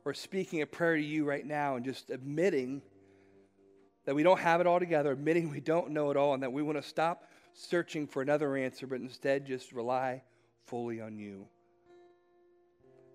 or 0.04 0.12
speaking 0.12 0.60
a 0.62 0.66
prayer 0.66 0.96
to 0.96 1.02
you 1.02 1.24
right 1.24 1.44
now 1.44 1.76
and 1.76 1.84
just 1.84 2.10
admitting 2.10 2.82
that 4.04 4.14
we 4.14 4.22
don't 4.22 4.40
have 4.40 4.60
it 4.60 4.66
all 4.66 4.78
together, 4.78 5.12
admitting 5.12 5.50
we 5.50 5.60
don't 5.60 5.90
know 5.90 6.10
it 6.10 6.16
all, 6.16 6.34
and 6.34 6.42
that 6.42 6.52
we 6.52 6.62
want 6.62 6.76
to 6.80 6.86
stop 6.86 7.24
searching 7.52 8.06
for 8.06 8.22
another 8.22 8.56
answer, 8.56 8.86
but 8.86 9.00
instead 9.00 9.46
just 9.46 9.72
rely 9.72 10.22
fully 10.66 11.00
on 11.00 11.18
you. 11.18 11.46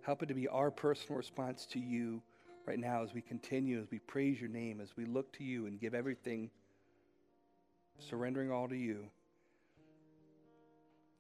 Help 0.05 0.21
it 0.21 0.27
to 0.27 0.35
be 0.35 0.47
our 0.47 0.69
personal 0.69 1.17
response 1.17 1.65
to 1.65 1.79
you 1.79 2.21
right 2.67 2.77
now 2.77 3.03
as 3.03 3.13
we 3.13 3.21
continue, 3.21 3.79
as 3.79 3.89
we 3.89 3.97
praise 3.97 4.39
your 4.39 4.49
name, 4.49 4.79
as 4.79 4.95
we 4.95 5.03
look 5.03 5.33
to 5.33 5.43
you 5.43 5.65
and 5.65 5.79
give 5.79 5.95
everything 5.95 6.51
surrendering 7.97 8.51
all 8.51 8.67
to 8.67 8.75
you. 8.75 9.07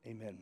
Amen. 0.05 0.37